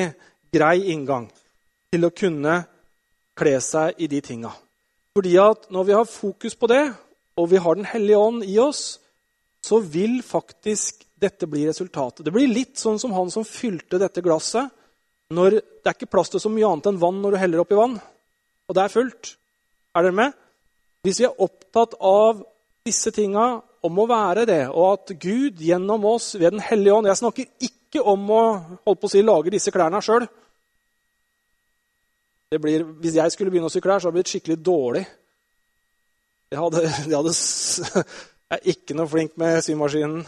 grei 0.55 0.93
inngang 0.95 1.27
til 1.93 2.07
å 2.07 2.15
kunne 2.15 2.61
kle 3.35 3.57
seg 3.63 3.99
i 3.99 4.09
de 4.11 4.21
tinga. 4.23 4.53
Fordi 5.15 5.35
at 5.39 5.69
når 5.75 5.89
vi 5.89 5.97
har 5.99 6.11
fokus 6.11 6.57
på 6.59 6.71
det, 6.71 6.85
og 7.39 7.51
vi 7.51 7.59
har 7.59 7.75
Den 7.75 7.85
hellige 7.85 8.19
ånd 8.19 8.45
i 8.47 8.59
oss, 8.59 9.01
så 9.63 9.81
vil 9.81 10.23
faktisk 10.23 11.07
dette 11.19 11.47
bli 11.47 11.67
resultatet. 11.67 12.25
Det 12.25 12.33
blir 12.35 12.51
litt 12.51 12.79
sånn 12.79 12.99
som 13.01 13.15
han 13.17 13.31
som 13.31 13.47
fylte 13.47 13.99
dette 13.99 14.23
glasset. 14.23 14.71
Når 15.35 15.59
det 15.59 15.89
er 15.89 15.97
ikke 15.97 16.13
plass 16.13 16.31
til 16.31 16.43
så 16.43 16.51
mye 16.53 16.69
annet 16.69 16.91
enn 16.91 17.01
vann 17.01 17.23
når 17.23 17.35
du 17.35 17.41
heller 17.41 17.63
oppi 17.63 17.79
vann, 17.79 17.97
og 18.69 18.77
det 18.77 18.83
er 18.83 18.93
fullt. 18.93 19.37
Er 19.97 20.05
dere 20.05 20.19
med? 20.19 20.35
Hvis 21.05 21.21
vi 21.21 21.27
er 21.29 21.41
opptatt 21.47 21.97
av 22.01 22.43
disse 22.85 23.11
tinga, 23.15 23.63
om 23.85 23.99
å 24.01 24.07
være 24.09 24.47
det, 24.49 24.63
og 24.73 24.87
at 24.95 25.13
Gud 25.21 25.61
gjennom 25.61 26.07
oss 26.09 26.35
ved 26.39 26.55
Den 26.55 26.63
hellige 26.65 26.95
ånd 26.95 27.09
Jeg 27.11 27.21
snakker 27.21 27.67
ikke 27.67 28.01
om 28.01 28.23
å 28.33 28.43
holde 28.87 29.01
på 29.01 29.11
å 29.11 29.13
si, 29.13 29.21
lage 29.23 29.53
disse 29.53 29.73
klærne 29.75 30.01
sjøl. 30.05 30.25
Blir, 32.63 32.85
hvis 33.03 33.17
jeg 33.17 33.33
skulle 33.33 33.51
begynne 33.51 33.71
å 33.71 33.73
sykle 33.73 33.95
her, 33.95 34.03
så 34.03 34.09
hadde 34.09 34.17
det 34.17 34.23
blitt 34.23 34.33
skikkelig 34.33 34.59
dårlig. 34.65 35.05
Jeg, 36.53 36.61
hadde, 36.61 36.83
jeg, 37.11 37.17
hadde, 37.17 37.35
jeg 37.35 38.59
er 38.59 38.73
ikke 38.75 38.97
noe 38.99 39.11
flink 39.11 39.39
med 39.41 39.61
symaskinen. 39.67 40.25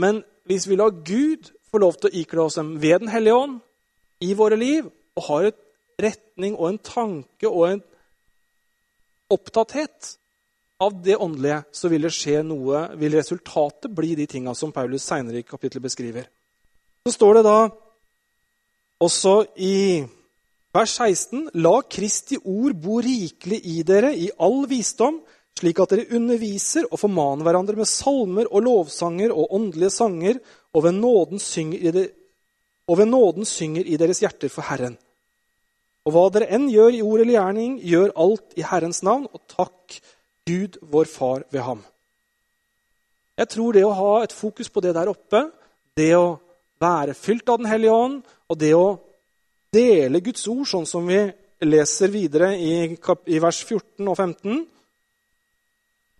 Men 0.00 0.22
hvis 0.48 0.66
vi 0.68 0.78
lar 0.80 0.94
Gud 1.06 1.50
få 1.70 1.82
lov 1.82 1.98
til 2.00 2.10
å 2.10 2.22
ikle 2.22 2.46
oss 2.46 2.56
dem 2.58 2.72
ved 2.82 3.04
Den 3.04 3.12
hellige 3.12 3.36
ånd 3.36 3.60
i 4.24 4.32
våre 4.36 4.56
liv, 4.58 4.88
og 5.16 5.26
har 5.26 5.50
et 5.50 5.60
retning 6.00 6.56
og 6.56 6.70
en 6.70 6.80
tanke 6.84 7.48
og 7.48 7.66
en 7.68 7.84
opptatthet 9.30 10.16
av 10.80 10.96
det 11.04 11.16
åndelige, 11.20 11.62
så 11.76 11.90
vil 11.92 12.06
det 12.06 12.12
skje 12.16 12.40
noe, 12.46 12.86
vil 12.98 13.14
resultatet 13.18 13.92
bli 13.94 14.14
de 14.16 14.26
tinga 14.30 14.54
som 14.56 14.72
Paulus 14.72 15.04
seinere 15.04 15.42
i 15.42 15.46
kapittelet 15.46 15.84
beskriver. 15.84 16.28
Så 17.04 17.14
står 17.18 17.38
det 17.38 17.44
da 17.46 17.58
også 19.00 19.34
i 19.56 20.02
vers 20.74 20.94
16.: 21.00 21.50
La 21.54 21.80
Kristi 21.82 22.38
ord 22.44 22.76
bo 22.80 23.00
rikelig 23.00 23.60
i 23.66 23.82
dere 23.86 24.12
i 24.14 24.30
all 24.38 24.66
visdom, 24.70 25.20
slik 25.58 25.80
at 25.82 25.94
dere 25.94 26.16
underviser 26.16 26.86
og 26.90 27.00
formaner 27.00 27.44
hverandre 27.46 27.76
med 27.80 27.88
salmer 27.88 28.48
og 28.50 28.64
lovsanger 28.64 29.32
og 29.34 29.54
åndelige 29.56 29.92
sanger, 29.92 30.40
og 30.74 30.84
ved 30.84 30.98
nåden 31.00 31.38
synger 31.42 31.78
i, 31.78 32.08
ved 32.90 33.06
nåden 33.06 33.44
synger 33.44 33.86
i 33.86 33.96
deres 33.96 34.20
hjerter 34.22 34.52
for 34.52 34.66
Herren. 34.68 34.96
Og 36.06 36.14
hva 36.14 36.28
dere 36.32 36.48
enn 36.54 36.68
gjør 36.72 36.96
i 36.96 37.02
ord 37.04 37.20
eller 37.20 37.36
gjerning, 37.36 37.78
gjør 37.84 38.14
alt 38.16 38.56
i 38.56 38.64
Herrens 38.64 39.02
navn, 39.06 39.26
og 39.32 39.40
takk 39.50 40.00
Gud, 40.48 40.78
vår 40.80 41.08
Far, 41.10 41.44
ved 41.52 41.60
ham. 41.60 41.82
Jeg 43.36 43.48
tror 43.52 43.76
det 43.76 43.84
å 43.84 43.96
ha 43.96 44.12
et 44.24 44.34
fokus 44.36 44.70
på 44.72 44.82
det 44.84 44.94
der 44.96 45.10
oppe, 45.12 45.44
det 45.96 46.12
å 46.16 46.40
være 46.80 47.14
fylt 47.14 47.48
av 47.48 47.60
Den 47.60 47.68
hellige 47.68 47.92
ånd, 47.92 48.22
og 48.50 48.58
det 48.58 48.72
å 48.74 48.98
dele 49.72 50.22
Guds 50.24 50.46
ord, 50.50 50.66
sånn 50.66 50.88
som 50.88 51.06
vi 51.06 51.20
leser 51.62 52.10
videre 52.10 52.52
i, 52.58 52.96
vers 53.40 53.60
14 53.62 54.08
og 54.08 54.16
15 54.16 54.62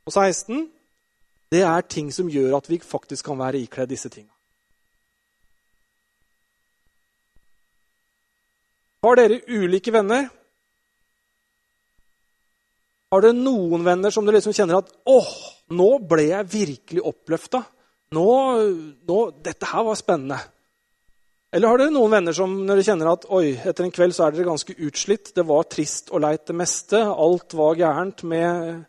og 0.07 0.13
16, 0.13 0.69
det 1.51 1.65
er 1.67 1.89
ting 1.91 2.13
som 2.15 2.31
gjør 2.31 2.61
at 2.61 2.69
vi 2.71 2.79
faktisk 2.85 3.27
kan 3.27 3.41
være 3.41 3.65
ikledd 3.65 3.91
disse 3.91 4.11
tingene. 4.13 4.35
Har 9.01 9.17
dere 9.17 9.41
ulike 9.49 9.93
venner? 9.95 10.29
Har 13.11 13.25
dere 13.25 13.35
noen 13.35 13.83
venner 13.83 14.13
som 14.15 14.27
dere 14.27 14.39
liksom 14.39 14.55
kjenner 14.55 14.83
at 14.83 14.93
åh, 15.09 15.31
nå 15.75 15.91
ble 16.07 16.29
jeg 16.29 16.51
virkelig 16.53 17.07
oppløfta. 17.11 17.65
Nå, 18.15 18.27
nå, 19.09 19.19
dette 19.43 19.71
her 19.71 19.87
var 19.87 19.99
spennende. 19.99 20.39
Eller 21.51 21.67
har 21.67 21.81
dere 21.81 21.91
noen 21.91 22.13
venner 22.13 22.35
som 22.37 22.53
når 22.63 22.79
dere 22.79 22.87
kjenner 22.87 23.09
at 23.11 23.25
oi, 23.35 23.57
etter 23.59 23.87
en 23.87 23.95
kveld 23.95 24.15
så 24.15 24.29
er 24.29 24.37
dere 24.37 24.47
ganske 24.47 24.77
utslitt, 24.87 25.33
det 25.35 25.43
var 25.49 25.67
trist 25.67 26.13
og 26.15 26.23
leit 26.23 26.45
det 26.47 26.55
meste, 26.55 27.01
alt 27.03 27.57
var 27.59 27.81
gærent 27.81 28.23
med 28.31 28.85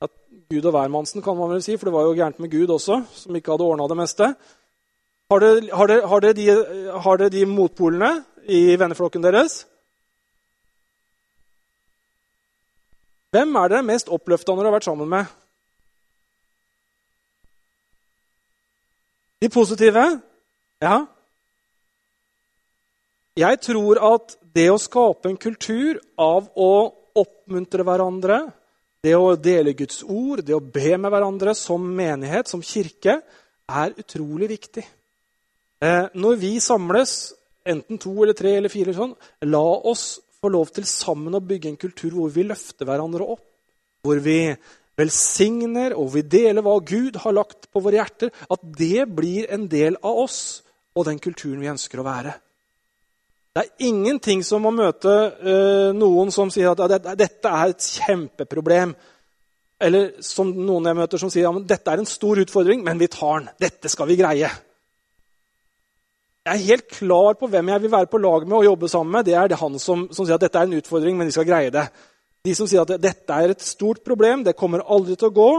at 0.00 0.14
Gud 0.48 0.64
og 0.64 0.72
hvermannsen, 0.72 1.20
kan 1.24 1.36
man 1.36 1.52
vel 1.52 1.60
si, 1.64 1.76
for 1.76 1.90
det 1.90 1.94
var 1.98 2.08
jo 2.08 2.16
gærent 2.16 2.40
med 2.40 2.52
Gud 2.54 2.72
også, 2.72 3.02
som 3.12 3.36
ikke 3.36 3.52
hadde 3.52 3.68
ordna 3.68 3.90
det 3.92 4.00
meste. 4.00 4.30
Har 5.32 5.44
dere, 5.44 5.68
har, 5.68 5.92
dere, 5.92 6.08
har, 6.08 6.24
dere 6.24 6.38
de, 6.40 6.48
har 7.04 7.20
dere 7.20 7.36
de 7.36 7.44
motpolene 7.52 8.10
i 8.48 8.64
venneflokken 8.80 9.28
deres? 9.28 9.60
Hvem 13.36 13.56
er 13.60 13.68
dere 13.72 13.84
mest 13.92 14.08
oppløfta 14.12 14.52
når 14.52 14.64
dere 14.64 14.72
har 14.72 14.80
vært 14.80 14.88
sammen 14.88 15.12
med? 15.12 15.40
De 19.44 19.48
positive? 19.52 20.12
Ja. 20.80 21.02
Jeg 23.38 23.60
tror 23.64 24.00
at 24.04 24.34
det 24.52 24.66
å 24.68 24.80
skape 24.80 25.30
en 25.30 25.38
kultur 25.40 25.96
av 26.20 26.50
å 26.52 26.72
oppmuntre 27.16 27.84
hverandre, 27.86 28.42
det 29.02 29.14
å 29.16 29.32
dele 29.40 29.72
Guds 29.76 30.02
ord, 30.04 30.42
det 30.44 30.54
å 30.54 30.60
be 30.60 30.98
med 31.00 31.10
hverandre 31.10 31.54
som 31.56 31.80
menighet, 31.96 32.50
som 32.50 32.60
kirke, 32.62 33.22
er 33.72 33.94
utrolig 33.96 34.50
viktig. 34.52 34.84
Eh, 35.82 36.12
når 36.12 36.36
vi 36.42 36.52
samles, 36.60 37.32
enten 37.64 37.98
to 37.98 38.12
eller 38.20 38.36
tre 38.36 38.52
eller 38.58 38.72
fire, 38.72 38.92
sånn, 38.94 39.16
la 39.48 39.64
oss 39.88 40.20
få 40.42 40.52
lov 40.52 40.70
til 40.76 40.84
sammen 40.88 41.34
å 41.34 41.42
bygge 41.42 41.72
en 41.72 41.80
kultur 41.80 42.12
hvor 42.18 42.30
vi 42.34 42.44
løfter 42.44 42.86
hverandre 42.86 43.32
opp. 43.34 43.44
Hvor 44.02 44.20
vi 44.20 44.52
velsigner 44.98 45.94
og 45.96 46.12
vi 46.18 46.24
deler 46.26 46.64
hva 46.66 46.76
Gud 46.84 47.16
har 47.22 47.34
lagt 47.36 47.70
på 47.72 47.80
våre 47.80 48.02
hjerter. 48.02 48.32
At 48.50 48.62
det 48.76 49.06
blir 49.08 49.48
en 49.54 49.68
del 49.70 49.96
av 50.02 50.24
oss 50.26 50.40
og 50.92 51.06
den 51.08 51.22
kulturen 51.22 51.62
vi 51.62 51.70
ønsker 51.72 52.02
å 52.02 52.06
være. 52.06 52.34
Det 53.52 53.62
er 53.62 53.88
ingenting 53.88 54.40
som 54.46 54.64
å 54.64 54.72
møte 54.72 55.12
uh, 55.12 55.90
noen 55.92 56.30
som 56.32 56.48
sier 56.52 56.70
at 56.72 56.80
ja, 56.80 57.16
dette 57.20 57.50
er 57.50 57.72
et 57.74 57.88
kjempeproblem. 57.98 58.94
eller 59.82 60.22
som 60.24 60.48
noen 60.56 60.86
jeg 60.88 60.96
møter 60.96 61.20
som 61.20 61.30
sier 61.30 61.44
ja, 61.44 61.52
dette 61.52 61.90
er 61.90 62.00
en 62.00 62.08
stor 62.08 62.38
utfordring, 62.38 62.84
men 62.86 63.00
vi 63.02 63.10
tar 63.12 63.40
den. 63.40 63.50
Dette 63.60 63.90
skal 63.92 64.08
vi 64.08 64.16
greie. 64.16 64.48
Jeg 66.42 66.58
er 66.58 66.64
helt 66.70 66.88
klar 66.90 67.36
på 67.38 67.46
hvem 67.50 67.68
jeg 67.70 67.82
vil 67.82 67.92
være 67.92 68.08
på 68.10 68.18
lag 68.18 68.46
med 68.48 68.56
og 68.56 68.64
jobbe 68.70 68.88
sammen 68.88 69.12
med. 69.18 69.26
Det 69.28 69.36
er 69.36 69.52
det 69.52 69.60
han 69.60 69.76
som, 69.78 70.08
som 70.10 70.26
sier 70.26 70.38
at 70.38 70.46
dette 70.46 70.58
er 70.58 70.70
en 70.70 70.80
utfordring, 70.80 71.18
men 71.18 71.28
vi 71.28 71.36
skal 71.36 71.46
greie 71.46 71.74
det. 71.74 71.84
De 72.42 72.54
som 72.58 72.66
sier 72.66 72.82
at 72.82 72.96
dette 72.98 73.36
er 73.36 73.52
et 73.52 73.62
stort 73.62 74.00
problem, 74.02 74.42
det 74.42 74.56
kommer 74.58 74.82
aldri 74.82 75.14
til 75.14 75.28
å 75.28 75.36
gå. 75.36 75.50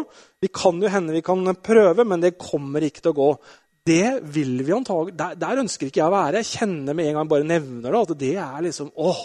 Vi 0.43 0.49
kan 0.51 0.81
jo 0.83 0.91
hende 0.91 1.15
vi 1.15 1.21
kan 1.23 1.45
prøve, 1.63 2.03
men 2.03 2.25
det 2.25 2.33
kommer 2.41 2.83
ikke 2.83 3.05
til 3.05 3.13
å 3.13 3.19
gå. 3.21 3.29
Det 3.83 4.23
vil 4.31 4.61
vi 4.63 4.71
antagelig, 4.71 5.15
der, 5.19 5.35
der, 5.35 5.59
ønsker 5.59 5.89
ikke 5.89 5.99
jeg 5.99 6.07
å 6.07 6.13
være. 6.13 6.39
Jeg 6.39 6.59
kjenner 6.61 6.95
med 6.95 7.09
en 7.09 7.17
gang 7.19 7.31
bare 7.31 7.47
nevner 7.47 7.91
det, 7.91 8.01
at 8.01 8.19
det 8.21 8.35
er 8.39 8.61
liksom 8.63 8.91
åh, 8.95 9.23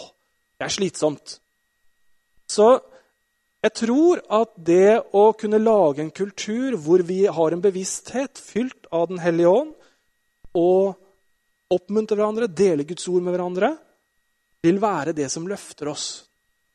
det 0.59 0.67
er 0.67 0.73
slitsomt. 0.75 1.35
Så 2.49 2.67
jeg 3.63 3.75
tror 3.75 4.21
at 4.35 4.51
det 4.67 4.99
å 5.15 5.29
kunne 5.39 5.61
lage 5.61 6.03
en 6.03 6.11
kultur 6.15 6.75
hvor 6.79 7.03
vi 7.07 7.21
har 7.27 7.55
en 7.55 7.63
bevissthet 7.63 8.39
fylt 8.39 8.87
av 8.91 9.07
Den 9.11 9.21
hellige 9.23 9.51
ånd, 9.51 9.73
og 10.59 10.95
oppmuntre 11.69 12.17
hverandre, 12.17 12.49
dele 12.49 12.87
Guds 12.87 13.07
ord 13.11 13.23
med 13.23 13.35
hverandre, 13.35 13.73
vil 14.63 14.79
være 14.81 15.13
det 15.15 15.29
som 15.31 15.47
løfter 15.47 15.91
oss. 15.91 16.07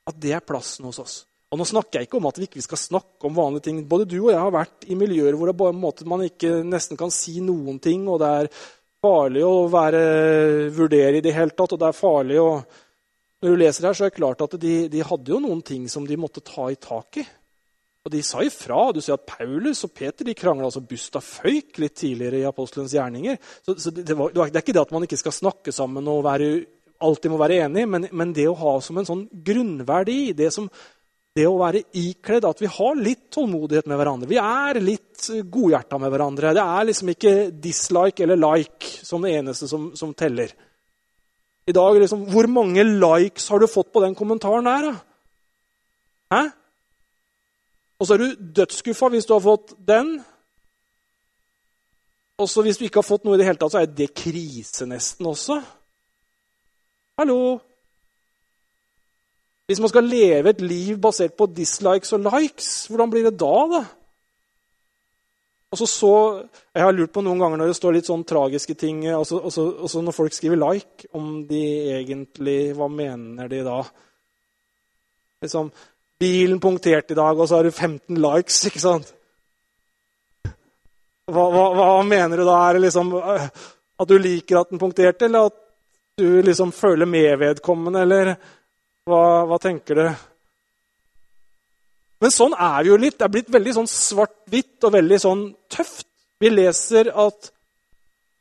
At 0.08 0.16
det 0.20 0.36
er 0.36 0.44
plassen 0.44 0.86
hos 0.88 1.00
oss. 1.02 1.16
Og 1.54 1.60
Nå 1.60 1.66
snakker 1.68 2.00
jeg 2.00 2.08
ikke 2.08 2.18
om 2.18 2.26
at 2.26 2.38
vi 2.40 2.48
ikke 2.48 2.64
skal 2.64 2.80
snakke 2.80 3.28
om 3.28 3.36
vanlige 3.36 3.68
ting. 3.68 3.76
Både 3.86 4.08
du 4.10 4.16
og 4.24 4.32
jeg 4.32 4.40
har 4.42 4.54
vært 4.54 4.88
i 4.90 4.96
miljøer 4.98 5.36
hvor 5.38 5.52
bare 5.54 5.76
man 6.10 6.24
ikke 6.26 6.56
nesten 6.66 6.98
kan 6.98 7.14
si 7.14 7.38
noen 7.44 7.78
ting, 7.82 8.08
og 8.10 8.18
det 8.24 8.30
er 8.40 8.50
farlig 9.04 9.44
å 9.46 9.68
være, 9.70 10.00
vurdere 10.74 11.20
i 11.20 11.22
det 11.22 11.34
hele 11.36 11.54
tatt, 11.54 11.76
og 11.76 11.80
det 11.80 11.90
er 11.90 12.00
farlig 12.00 12.40
å 12.42 12.48
Når 13.44 13.52
du 13.52 13.60
leser 13.60 13.84
her, 13.84 13.92
så 13.94 14.06
er 14.06 14.10
det 14.10 14.16
klart 14.16 14.40
at 14.40 14.54
de, 14.56 14.74
de 14.88 15.00
hadde 15.04 15.28
jo 15.30 15.38
noen 15.42 15.58
ting 15.60 15.82
som 15.92 16.06
de 16.08 16.16
måtte 16.16 16.40
ta 16.40 16.70
i 16.72 16.78
tak 16.80 17.18
i. 17.20 17.24
Og 18.04 18.12
de 18.12 18.22
sa 18.24 18.40
ifra. 18.44 18.78
Du 18.92 19.02
ser 19.04 19.18
at 19.18 19.26
Paulus 19.28 19.82
og 19.84 19.92
Peter 19.96 20.24
de 20.24 20.34
krangla 20.36 20.70
altså 20.70 20.82
busta 20.84 21.20
føyk 21.24 21.78
litt 21.80 21.94
tidligere 22.00 22.40
i 22.40 22.48
apostelens 22.48 22.92
gjerninger. 22.96 23.36
Så, 23.64 23.76
så 23.80 23.92
det, 23.92 24.16
var, 24.16 24.32
det, 24.32 24.48
er 24.48 24.64
ikke 24.64 24.74
det 24.76 24.82
at 24.82 24.96
man 24.96 25.04
ikke 25.06 25.20
skal 25.20 25.36
snakke 25.36 25.72
sammen 25.76 26.08
og 26.12 26.24
være, 26.24 26.48
alltid 27.04 27.32
må 27.32 27.40
være 27.40 27.62
enig, 27.66 27.86
men, 27.88 28.08
men, 28.12 28.32
det 28.36 28.44
å 28.48 28.56
ha 28.60 28.74
som 28.84 29.00
en 29.00 29.08
sånn 29.08 29.24
grunnverdi, 29.44 30.34
det, 30.36 30.50
som, 30.56 30.68
det 31.34 31.46
å 31.50 31.56
være 31.58 31.82
ikledd 31.98 32.44
at 32.46 32.60
vi 32.62 32.70
har 32.70 32.98
litt 32.98 33.24
tålmodighet 33.34 33.88
med 33.90 33.98
hverandre. 33.98 34.28
Vi 34.30 34.38
er 34.38 34.78
litt 34.82 35.24
godhjerta 35.50 35.98
med 35.98 36.12
hverandre. 36.14 36.52
Det 36.54 36.62
er 36.62 36.86
liksom 36.86 37.10
ikke 37.10 37.32
dislike 37.64 38.22
eller 38.22 38.38
like 38.38 38.92
som 39.02 39.24
det 39.24 39.32
eneste 39.40 39.66
som, 39.70 39.88
som 39.98 40.12
teller. 40.14 40.52
I 41.66 41.74
dag, 41.74 41.98
liksom, 41.98 42.26
Hvor 42.30 42.46
mange 42.46 42.84
likes 42.84 43.48
har 43.48 43.58
du 43.58 43.66
fått 43.66 43.90
på 43.92 44.04
den 44.04 44.14
kommentaren 44.14 44.68
der? 44.68 44.86
da? 44.90 44.94
Hæ? 46.34 46.44
Og 47.98 48.06
så 48.06 48.14
er 48.14 48.22
du 48.22 48.46
dødsskuffa 48.60 49.10
hvis 49.10 49.26
du 49.26 49.34
har 49.34 49.42
fått 49.42 49.74
den. 49.78 50.16
Og 52.38 52.50
så 52.50 52.62
hvis 52.62 52.78
du 52.78 52.86
ikke 52.86 53.00
har 53.02 53.10
fått 53.10 53.26
noe 53.26 53.34
i 53.34 53.42
det 53.42 53.46
hele 53.48 53.58
tatt, 53.58 53.74
så 53.74 53.82
er 53.82 53.90
det 53.90 54.14
krise 54.14 54.86
nesten 54.86 55.26
også. 55.30 55.58
Hallo? 57.18 57.58
Hvis 59.64 59.80
man 59.80 59.88
skal 59.88 60.04
leve 60.04 60.52
et 60.52 60.60
liv 60.60 60.98
basert 61.00 61.36
på 61.38 61.48
dislikes 61.48 62.12
og 62.12 62.26
likes, 62.26 62.72
hvordan 62.90 63.12
blir 63.12 63.28
det 63.28 63.38
da, 63.40 63.54
da? 63.70 63.84
Altså 65.74 65.86
så 65.90 66.14
Jeg 66.74 66.84
har 66.84 66.92
lurt 66.94 67.12
på 67.12 67.22
noen 67.24 67.40
ganger 67.40 67.58
når 67.58 67.72
det 67.72 67.78
står 67.78 67.96
litt 67.96 68.06
sånn 68.06 68.22
tragiske 68.28 68.76
ting 68.78 69.00
altså, 69.10 69.40
altså, 69.42 69.64
altså 69.82 70.02
når 70.04 70.14
folk 70.14 70.36
skriver 70.36 70.60
'like', 70.60 71.08
om 71.12 71.46
de 71.48 71.64
egentlig 71.96 72.76
Hva 72.76 72.88
mener 72.88 73.48
de 73.48 73.62
da? 73.66 73.80
Liksom, 75.42 75.72
bilen 76.20 76.60
punktert 76.60 77.10
i 77.10 77.14
dag, 77.14 77.38
og 77.38 77.48
så 77.48 77.56
har 77.56 77.64
du 77.64 77.70
15 77.70 78.16
likes. 78.16 78.64
ikke 78.64 78.80
sant? 78.80 79.10
Hva, 81.28 81.44
hva, 81.52 81.64
hva 81.74 82.02
mener 82.06 82.40
du 82.40 82.44
da? 82.44 82.54
Er 82.68 82.76
det 82.76 82.86
liksom 82.86 83.12
at 84.00 84.08
du 84.08 84.16
liker 84.18 84.60
at 84.60 84.70
den 84.70 84.80
punkterte, 84.80 85.26
eller 85.26 85.50
at 85.50 85.58
du 86.16 86.42
liksom 86.42 86.72
føler 86.72 87.06
med 87.06 87.38
vedkommende, 87.38 88.02
eller 88.06 88.36
hva, 89.08 89.44
hva 89.48 89.58
tenker 89.60 89.98
du? 90.00 90.06
Men 92.24 92.32
sånn 92.32 92.54
er 92.56 92.84
vi 92.84 92.92
jo 92.92 93.00
litt. 93.00 93.18
Det 93.18 93.26
er 93.26 93.32
blitt 93.34 93.50
veldig 93.52 93.74
sånn 93.76 93.90
svart-hvitt 93.90 94.86
og 94.86 94.94
veldig 94.94 95.18
sånn 95.20 95.42
tøft. 95.72 96.08
Vi 96.40 96.50
leser 96.50 97.10
at 97.12 97.50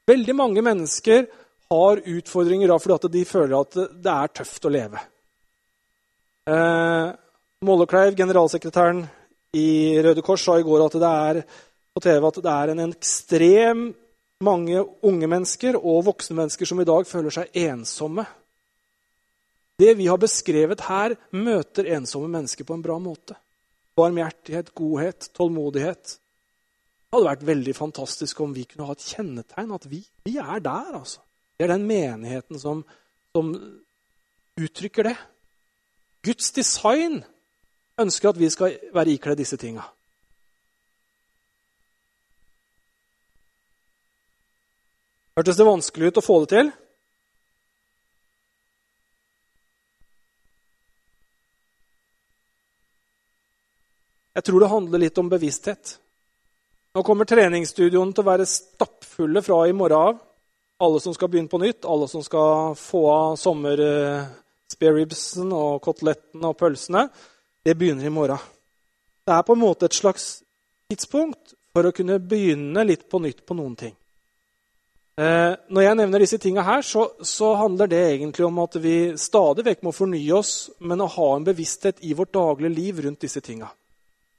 veldig 0.08 0.36
mange 0.36 0.63
mennesker 0.65 1.26
har 1.73 2.02
utfordringer 2.13 2.71
da 2.71 2.78
fordi 2.80 2.95
at 2.95 3.12
de 3.12 3.26
føler 3.28 3.58
at 3.58 3.78
det 4.06 4.13
er 4.13 4.32
tøft 4.39 4.67
å 4.67 4.71
leve. 4.71 5.04
Eh, 6.47 7.10
Mollekleiv, 7.63 8.15
generalsekretæren 8.19 9.04
i 9.56 9.67
Røde 10.04 10.23
Kors, 10.26 10.43
sa 10.43 10.58
i 10.60 10.65
går 10.65 10.86
at 10.86 10.97
det 10.99 11.12
er 11.28 11.41
på 11.93 12.04
TV 12.04 12.28
at 12.28 12.39
det 12.43 12.54
er 12.54 12.73
en 12.73 12.86
ekstrem 12.88 13.84
mange 14.43 14.82
unge 15.08 15.30
mennesker 15.30 15.78
og 15.80 16.04
voksne 16.10 16.36
mennesker 16.41 16.67
som 16.67 16.82
i 16.82 16.88
dag 16.88 17.08
føler 17.08 17.36
seg 17.36 17.62
ensomme. 17.63 18.26
Det 19.79 19.93
vi 19.97 20.07
har 20.07 20.19
beskrevet 20.21 20.86
her, 20.86 21.15
møter 21.33 21.89
ensomme 21.95 22.29
mennesker 22.31 22.67
på 22.67 22.77
en 22.77 22.83
bra 22.86 22.99
måte. 23.01 23.38
Barmhjertighet, 23.97 24.73
godhet, 24.77 25.29
tålmodighet. 25.33 26.17
Det 26.17 27.17
hadde 27.17 27.29
vært 27.29 27.47
veldig 27.47 27.73
fantastisk 27.77 28.39
om 28.41 28.53
vi 28.55 28.65
kunne 28.69 28.88
ha 28.89 28.95
et 28.95 29.05
kjennetegn, 29.05 29.73
at 29.73 29.88
vi, 29.89 30.01
vi 30.25 30.38
er 30.41 30.62
der. 30.63 30.93
altså. 30.97 31.21
Det 31.57 31.65
er 31.65 31.75
den 31.75 31.88
menigheten 31.89 32.59
som, 32.59 32.86
som 33.33 33.51
uttrykker 34.57 35.09
det. 35.09 35.17
Guds 36.25 36.51
design 36.55 37.21
ønsker 37.99 38.29
at 38.29 38.39
vi 38.39 38.49
skal 38.49 38.77
være 38.93 39.13
ikledd 39.13 39.41
disse 39.41 39.57
tinga. 39.62 39.86
Hørtes 45.33 45.57
det 45.57 45.65
vanskelig 45.65 46.12
ut 46.12 46.21
å 46.21 46.25
få 46.25 46.39
det 46.43 46.49
til? 46.53 46.73
Jeg 54.33 54.47
tror 54.47 54.63
det 54.63 54.71
handler 54.71 55.03
litt 55.03 55.19
om 55.21 55.29
bevissthet. 55.29 55.97
Nå 56.93 57.01
kommer 57.05 57.25
treningsstudioene 57.29 58.13
til 58.13 58.23
å 58.23 58.29
være 58.29 58.49
stappfulle 58.49 59.41
fra 59.45 59.59
i 59.69 59.75
morgen 59.77 59.97
av. 60.13 60.21
Alle 60.83 61.01
som 61.01 61.13
skal 61.15 61.29
begynne 61.29 61.51
på 61.51 61.61
nytt, 61.61 61.85
alle 61.85 62.07
som 62.09 62.23
skal 62.25 62.73
få 62.77 63.03
av 63.09 63.35
sommer 63.39 63.79
uh, 63.79 64.25
spareribsen 64.73 65.53
og 65.53 65.81
kotelettene 65.85 66.49
og 66.49 66.57
pølsene. 66.59 67.07
Det 67.63 67.77
begynner 67.77 68.09
i 68.09 68.13
morgen. 68.13 68.41
Det 69.23 69.33
er 69.33 69.45
på 69.47 69.55
en 69.55 69.63
måte 69.63 69.87
et 69.87 69.95
slags 69.95 70.41
tidspunkt 70.91 71.53
for 71.73 71.87
å 71.87 71.93
kunne 71.95 72.19
begynne 72.19 72.83
litt 72.85 73.05
på 73.09 73.21
nytt 73.23 73.45
på 73.47 73.57
noen 73.57 73.77
ting. 73.79 73.93
Eh, 75.13 75.53
når 75.69 75.85
jeg 75.85 75.97
nevner 75.99 76.23
disse 76.23 76.39
tinga 76.41 76.63
her, 76.65 76.81
så, 76.81 77.05
så, 77.21 77.51
handler 77.59 77.89
det 77.89 78.01
egentlig 78.15 78.47
om 78.47 78.59
at 78.63 78.75
vi 78.81 79.13
stadig 79.21 79.65
vekk 79.67 79.83
må 79.85 79.93
fornye 79.93 80.33
oss, 80.33 80.53
men 80.81 81.05
å 81.05 81.09
ha 81.15 81.27
en 81.35 81.45
bevissthet 81.45 82.01
i 82.01 82.15
vårt 82.17 82.33
daglige 82.33 82.73
liv 82.73 83.01
rundt 83.05 83.21
disse 83.21 83.41
tinga. 83.45 83.69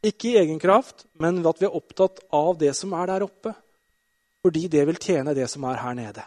Ikke 0.05 0.31
i 0.31 0.39
egen 0.43 0.61
kraft, 0.61 1.07
men 1.21 1.41
at 1.49 1.61
vi 1.61 1.69
er 1.69 1.77
opptatt 1.77 2.21
av 2.35 2.59
det 2.61 2.75
som 2.77 2.93
er 2.97 3.09
der 3.09 3.25
oppe. 3.25 3.55
Fordi 4.45 4.67
det 4.69 4.83
vil 4.85 5.01
tjene 5.01 5.33
det 5.37 5.47
som 5.49 5.65
er 5.65 5.81
her 5.81 5.95
nede. 5.97 6.25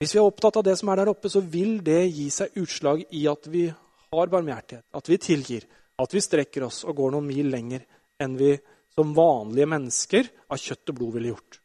Hvis 0.00 0.14
vi 0.14 0.20
er 0.20 0.28
opptatt 0.28 0.58
av 0.60 0.64
det 0.64 0.76
som 0.80 0.90
er 0.92 1.00
der 1.00 1.10
oppe, 1.12 1.28
så 1.32 1.40
vil 1.40 1.78
det 1.84 2.02
gi 2.08 2.26
seg 2.32 2.56
utslag 2.60 3.02
i 3.16 3.26
at 3.28 3.48
vi 3.52 3.66
har 3.70 4.32
barmhjertighet, 4.32 4.86
at 4.96 5.08
vi 5.08 5.18
tilgir, 5.20 5.64
at 6.00 6.14
vi 6.14 6.22
strekker 6.24 6.64
oss 6.68 6.82
og 6.88 6.96
går 6.96 7.14
noen 7.14 7.28
mil 7.28 7.50
lenger 7.52 7.84
enn 8.20 8.36
vi 8.36 8.54
som 8.96 9.12
vanlige 9.16 9.68
mennesker 9.70 10.30
av 10.50 10.60
kjøtt 10.60 10.92
og 10.92 10.96
blod 10.98 11.16
ville 11.16 11.32
gjort. 11.32 11.60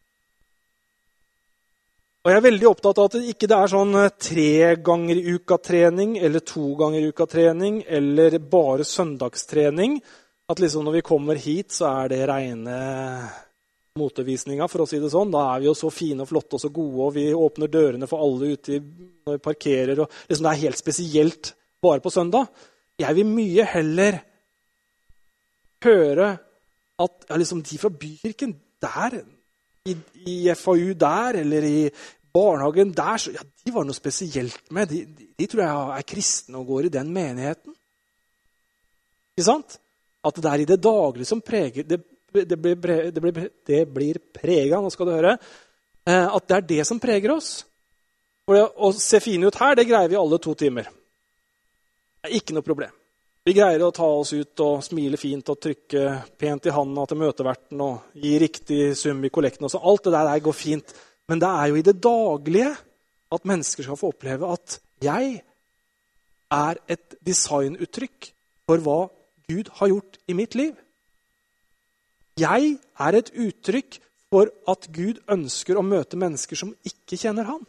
Og 2.25 2.31
Jeg 2.31 2.39
er 2.39 2.45
veldig 2.47 2.65
opptatt 2.65 2.97
av 2.97 3.05
at 3.05 3.15
det 3.19 3.33
ikke 3.35 3.47
er 3.53 3.69
sånn 3.69 3.91
eh, 4.01 4.13
tre 4.17 4.51
ganger 4.81 5.19
i 5.19 5.33
uka-trening 5.37 6.15
eller 6.17 6.41
to 6.41 6.71
ganger 6.79 7.03
i 7.03 7.09
uka-trening 7.13 7.83
eller 7.85 8.39
bare 8.41 8.87
søndagstrening. 8.89 9.99
At 10.49 10.61
liksom 10.61 10.87
når 10.87 10.95
vi 10.97 11.03
kommer 11.05 11.37
hit, 11.37 11.75
så 11.77 11.91
er 11.91 12.09
det 12.09 12.23
reine 12.25 12.79
motevisninga, 14.01 14.65
for 14.67 14.83
å 14.83 14.87
si 14.89 14.97
det 15.03 15.11
sånn. 15.13 15.29
Da 15.37 15.43
er 15.51 15.61
vi 15.61 15.69
jo 15.69 15.75
så 15.77 15.91
fine 15.93 16.25
og 16.25 16.31
flotte 16.31 16.57
og 16.57 16.63
så 16.65 16.73
gode, 16.73 16.97
og 17.05 17.13
vi 17.13 17.27
åpner 17.29 17.69
dørene 17.71 18.09
for 18.09 18.25
alle 18.25 18.55
ute 18.57 18.81
når 18.81 19.37
vi 19.37 19.45
parkerer. 19.45 20.01
og 20.01 20.17
liksom 20.25 20.49
Det 20.49 20.55
er 20.55 20.63
helt 20.65 20.81
spesielt 20.81 21.53
bare 21.85 22.01
på 22.01 22.09
søndag. 22.09 22.49
Jeg 22.97 23.21
vil 23.21 23.29
mye 23.29 23.69
heller 23.69 24.19
høre 25.85 26.33
at 27.05 27.29
ja, 27.29 27.37
liksom 27.37 27.61
de 27.61 27.77
fra 27.77 27.93
bykirken 27.93 28.57
der, 28.81 29.21
i, 29.85 29.95
i, 30.25 30.35
FAU 30.57 30.93
der, 30.97 31.39
eller 31.43 31.65
i 31.67 31.79
barnehagen 32.35 32.91
der 32.95 33.21
så, 33.21 33.33
ja, 33.35 33.43
De 33.65 33.73
var 33.73 33.87
noe 33.87 33.97
spesielt 33.97 34.71
med. 34.75 34.91
De, 34.91 35.03
de, 35.05 35.29
de 35.39 35.47
tror 35.49 35.63
jeg 35.63 35.99
er 35.99 36.09
kristne 36.11 36.59
og 36.59 36.67
går 36.69 36.87
i 36.87 36.95
den 36.97 37.13
menigheten. 37.15 37.75
Ikke 39.35 39.47
sant? 39.47 39.77
At 40.25 40.41
det 40.41 40.51
er 40.51 40.63
i 40.63 40.67
det 40.69 40.81
daglige 40.81 41.29
som 41.29 41.43
preger 41.45 41.83
Det, 41.83 41.99
det 42.35 42.57
blir, 42.59 43.11
det 43.11 43.21
blir, 43.21 43.47
det 43.67 43.85
blir 43.93 44.19
prega, 44.33 44.81
nå 44.81 44.91
skal 44.91 45.07
du 45.07 45.15
høre. 45.15 45.37
Eh, 46.05 46.27
at 46.27 46.47
det 46.47 46.57
er 46.57 46.67
det 46.73 46.85
som 46.87 46.99
preger 46.99 47.31
oss. 47.35 47.63
For 48.45 48.61
å 48.61 48.91
se 48.93 49.21
fine 49.23 49.47
ut 49.47 49.57
her, 49.57 49.77
det 49.77 49.87
greier 49.89 50.11
vi 50.11 50.19
alle 50.19 50.37
to 50.37 50.53
timer 50.53 50.85
Det 50.85 52.29
er 52.29 52.35
ikke 52.37 52.53
noe 52.53 52.65
problem. 52.65 52.93
Vi 53.45 53.53
greier 53.53 53.81
å 53.85 53.93
ta 53.93 54.05
oss 54.09 54.33
ut 54.33 54.61
og 54.65 54.83
smile 54.85 55.17
fint 55.21 55.49
og 55.53 55.59
trykke 55.61 56.05
pent 56.37 56.65
i 56.65 56.73
handa 56.73 57.03
til 57.05 57.19
møteverten 57.21 57.81
og 57.85 58.15
gi 58.17 58.31
riktig 58.41 58.79
sum 58.97 59.19
i 59.21 59.29
kollekten. 59.29 59.67
Alt 59.69 60.07
det 60.07 60.13
der 60.15 60.39
går 60.47 60.55
fint. 60.57 60.95
Men 61.29 61.41
det 61.41 61.49
er 61.49 61.71
jo 61.71 61.79
i 61.79 61.85
det 61.85 61.97
daglige 62.03 62.71
at 63.35 63.47
mennesker 63.49 63.85
skal 63.85 63.97
få 63.99 64.11
oppleve 64.13 64.49
at 64.53 64.79
jeg 65.03 65.41
er 66.53 66.79
et 66.91 67.15
designuttrykk 67.25 68.29
for 68.65 68.81
hva 68.85 68.99
Gud 69.49 69.69
har 69.79 69.91
gjort 69.91 70.19
i 70.29 70.35
mitt 70.37 70.55
liv. 70.57 70.73
Jeg 72.39 72.75
er 72.99 73.17
et 73.17 73.31
uttrykk 73.31 73.99
for 74.33 74.51
at 74.69 74.87
Gud 74.93 75.21
ønsker 75.31 75.77
å 75.77 75.85
møte 75.85 76.19
mennesker 76.19 76.59
som 76.59 76.73
ikke 76.87 77.19
kjenner 77.19 77.47
Han. 77.47 77.61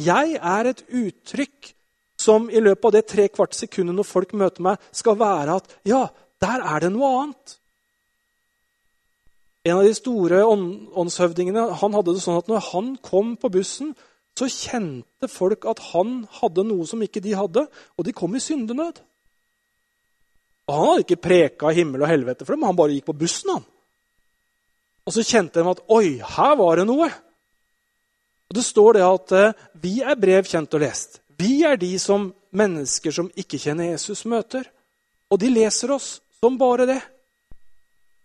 Jeg 0.00 0.36
er 0.36 0.70
et 0.70 0.82
uttrykk 0.86 1.72
som 2.20 2.50
i 2.52 2.60
løpet 2.60 2.88
av 2.88 2.94
det 2.96 3.06
tre 3.08 3.28
kvart 3.32 3.56
sekundet 3.56 3.96
når 3.96 4.08
folk 4.08 4.34
møter 4.36 4.64
meg, 4.64 4.82
skal 4.92 5.16
være 5.18 5.56
at 5.56 5.72
ja, 5.88 6.04
der 6.40 6.64
er 6.74 6.84
det 6.84 6.92
noe 6.92 7.10
annet. 7.22 7.56
En 9.64 9.76
av 9.76 9.84
de 9.84 9.92
store 9.92 10.40
åndshøvdingene 10.48 11.66
han 11.82 11.96
hadde 11.96 12.14
det 12.16 12.22
sånn 12.24 12.38
at 12.40 12.48
når 12.48 12.64
han 12.70 12.94
kom 13.04 13.34
på 13.40 13.50
bussen, 13.52 13.92
så 14.38 14.48
kjente 14.48 15.28
folk 15.28 15.66
at 15.68 15.82
han 15.90 16.22
hadde 16.38 16.64
noe 16.64 16.86
som 16.88 17.02
ikke 17.04 17.20
de 17.20 17.34
hadde, 17.36 17.66
og 17.68 18.06
de 18.06 18.14
kom 18.16 18.36
i 18.36 18.40
syndenød. 18.40 19.02
Og 20.70 20.76
Han 20.76 20.86
hadde 20.86 21.04
ikke 21.04 21.24
preka 21.24 21.72
himmel 21.74 22.06
og 22.06 22.08
helvete 22.12 22.46
for 22.46 22.54
dem, 22.54 22.64
han 22.64 22.78
bare 22.78 22.94
gikk 22.94 23.10
på 23.10 23.18
bussen. 23.20 23.50
han. 23.50 23.64
Og 25.04 25.12
så 25.12 25.24
kjente 25.26 25.60
de 25.60 25.70
at 25.70 25.82
oi, 25.90 26.20
her 26.22 26.56
var 26.56 26.78
det 26.78 26.86
noe. 26.86 27.10
Og 28.48 28.56
Det 28.56 28.64
står 28.64 28.94
det 28.94 29.02
at 29.06 29.32
eh, 29.32 29.54
vi 29.82 30.00
er 30.02 30.16
brev 30.16 30.46
kjent 30.46 30.74
og 30.74 30.80
lest. 30.80 31.20
Vi 31.38 31.64
er 31.66 31.76
de 31.76 31.98
som 31.98 32.32
mennesker 32.50 33.10
som 33.14 33.30
ikke 33.36 33.58
kjenner 33.58 33.92
Jesus, 33.92 34.24
møter. 34.24 34.64
Og 35.30 35.38
de 35.40 35.50
leser 35.50 35.90
oss 35.94 36.20
som 36.40 36.58
bare 36.58 36.86
det. 36.86 37.00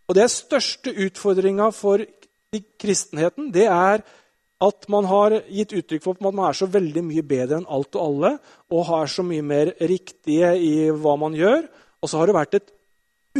Og 0.05 0.17
det 0.17 0.27
største 0.33 0.93
utfordringa 1.05 1.71
for 1.73 2.03
kristenheten. 2.79 3.49
Det 3.51 3.65
er 3.67 4.03
at 4.65 4.87
man 4.91 5.07
har 5.09 5.35
gitt 5.51 5.73
uttrykk 5.75 6.03
for 6.03 6.15
at 6.15 6.23
man 6.23 6.39
er 6.47 6.55
så 6.57 6.67
veldig 6.71 7.03
mye 7.03 7.23
bedre 7.27 7.59
enn 7.59 7.67
alt 7.67 7.97
og 7.97 8.05
alle, 8.05 8.31
og 8.71 8.87
har 8.87 9.11
så 9.11 9.25
mye 9.25 9.43
mer 9.43 9.73
riktige 9.81 10.53
i 10.61 10.73
hva 10.93 11.15
man 11.19 11.35
gjør. 11.35 11.67
Og 12.01 12.11
så 12.11 12.21
har 12.21 12.29
det 12.29 12.37
vært 12.37 12.59
et 12.59 12.71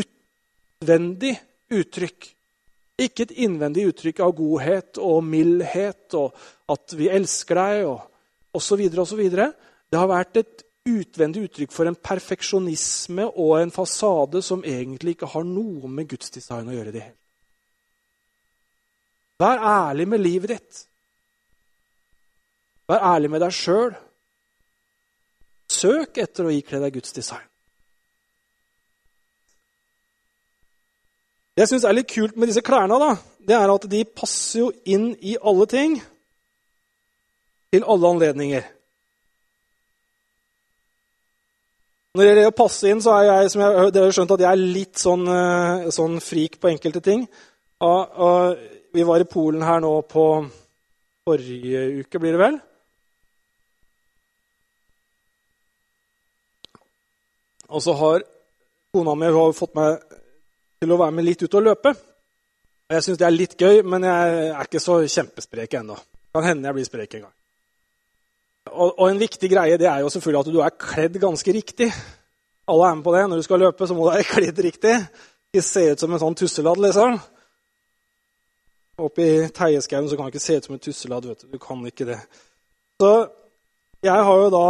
utvendig 0.02 1.36
uttrykk. 1.72 2.32
Ikke 3.06 3.26
et 3.26 3.38
innvendig 3.46 3.88
uttrykk 3.92 4.22
av 4.24 4.36
godhet 4.36 5.00
og 5.04 5.24
mildhet 5.28 6.16
og 6.16 6.36
at 6.72 6.96
vi 6.96 7.10
elsker 7.12 7.60
deg 7.60 7.88
og 7.90 8.56
osv. 8.56 8.86
osv. 9.04 9.24
Det 9.32 10.00
har 10.00 10.12
vært 10.12 10.40
et 10.42 10.65
utvendig 10.86 11.48
uttrykk 11.48 11.72
for 11.74 11.90
en 11.90 11.98
perfeksjonisme 11.98 13.26
og 13.34 13.56
en 13.60 13.74
fasade 13.74 14.42
som 14.46 14.64
egentlig 14.64 15.16
ikke 15.16 15.30
har 15.34 15.46
noe 15.48 15.90
med 15.90 16.10
gudsdesign 16.12 16.70
å 16.70 16.76
gjøre. 16.76 16.92
det 16.92 17.02
hele. 17.02 17.18
Vær 19.40 19.60
ærlig 19.60 20.08
med 20.08 20.22
livet 20.22 20.50
ditt. 20.50 20.86
Vær 22.88 23.02
ærlig 23.16 23.32
med 23.34 23.42
deg 23.42 23.56
sjøl. 23.56 23.96
Søk 25.68 26.22
etter 26.22 26.46
å 26.46 26.54
ikle 26.54 26.80
deg 26.80 26.94
Guds 26.94 27.12
design. 27.12 27.44
Det 31.56 31.64
jeg 31.64 31.72
syns 31.72 31.88
er 31.88 31.96
litt 31.96 32.12
kult 32.12 32.36
med 32.36 32.52
disse 32.52 32.62
klærne, 32.62 33.00
da, 33.00 33.16
det 33.40 33.56
er 33.56 33.72
at 33.72 33.86
de 33.90 34.02
passer 34.06 34.60
jo 34.60 34.72
inn 34.86 35.14
i 35.24 35.38
alle 35.40 35.66
ting. 35.72 35.98
Til 37.72 37.88
alle 37.88 38.12
anledninger. 38.12 38.75
Når 42.16 42.24
det 42.24 42.28
gjelder 42.30 42.46
å 42.48 42.56
passe 42.56 42.88
inn, 42.88 43.02
så 43.04 43.12
er 43.18 43.26
jeg 43.28 43.50
som 43.52 43.62
jeg, 43.62 43.90
dere 43.92 44.08
har 44.08 44.14
skjønt 44.16 44.30
at 44.32 44.44
jeg 44.46 44.48
er 44.48 44.62
litt 44.78 45.02
sånn, 45.02 45.26
eh, 45.28 45.88
sånn 45.92 46.14
frik 46.24 46.54
på 46.64 46.70
enkelte 46.72 47.02
ting. 47.04 47.26
Og, 47.84 48.22
og, 48.24 48.62
vi 48.96 49.04
var 49.04 49.20
i 49.20 49.28
Polen 49.28 49.66
her 49.68 49.82
nå 49.84 49.92
på 50.08 50.24
forrige 51.28 51.82
uke, 52.00 52.22
blir 52.24 52.38
det 52.38 52.40
vel? 52.40 52.56
Og 57.68 57.84
så 57.84 57.98
har 58.00 58.24
kona 58.96 59.20
mi 59.20 59.36
fått 59.60 59.76
meg 59.76 60.00
til 60.80 60.96
å 60.96 61.02
være 61.04 61.18
med 61.18 61.28
litt 61.28 61.44
ut 61.44 61.60
og 61.60 61.68
løpe. 61.68 61.98
Jeg 62.96 63.04
syns 63.04 63.20
det 63.20 63.28
er 63.28 63.36
litt 63.36 63.60
gøy, 63.60 63.82
men 63.84 64.08
jeg 64.08 64.52
er 64.54 64.64
ikke 64.64 64.80
så 64.80 65.02
kjempesprek 65.04 65.82
ennå. 65.82 66.00
Kan 66.32 66.48
hende 66.48 66.72
jeg 66.72 66.80
blir 66.80 66.88
sprek 66.88 67.20
en 67.20 67.28
gang. 67.28 67.35
Og, 68.72 69.00
og, 69.00 69.06
en 69.10 69.22
viktig 69.22 69.50
greie 69.52 69.78
det 69.78 69.88
er 69.88 70.02
jo 70.02 70.10
selvfølgelig 70.10 70.42
at 70.42 70.54
du 70.54 70.60
er 70.64 70.78
kledd 70.82 71.20
ganske 71.22 71.54
riktig. 71.54 71.92
Alle 72.68 72.90
er 72.90 72.98
med 72.98 73.06
på 73.06 73.14
det. 73.16 73.24
Når 73.30 73.42
du 73.42 73.46
skal 73.46 73.62
løpe, 73.62 73.88
så 73.88 73.94
må 73.94 74.06
du 74.06 74.12
være 74.12 74.30
kledd 74.36 74.60
riktig. 74.66 74.96
Ikke 75.54 75.64
se 75.66 75.86
ut 75.92 76.02
som 76.02 76.14
en 76.14 76.24
sånn 76.24 76.38
tusseladd, 76.40 76.82
liksom. 76.88 77.20
Oppe 79.06 79.24
i 79.28 79.48
Teieskauen 79.52 80.08
kan 80.08 80.30
du 80.30 80.34
ikke 80.34 80.44
se 80.44 80.58
ut 80.58 80.68
som 80.68 80.76
en 80.78 80.82
tusseladd. 80.82 81.28
vet 81.30 81.46
Du 81.46 81.58
Du 81.58 81.60
kan 81.60 81.86
ikke 81.86 82.08
det. 82.10 82.20
Så 83.02 83.12
jeg 84.04 84.26
har 84.28 84.42
jo 84.42 84.50
da 84.54 84.68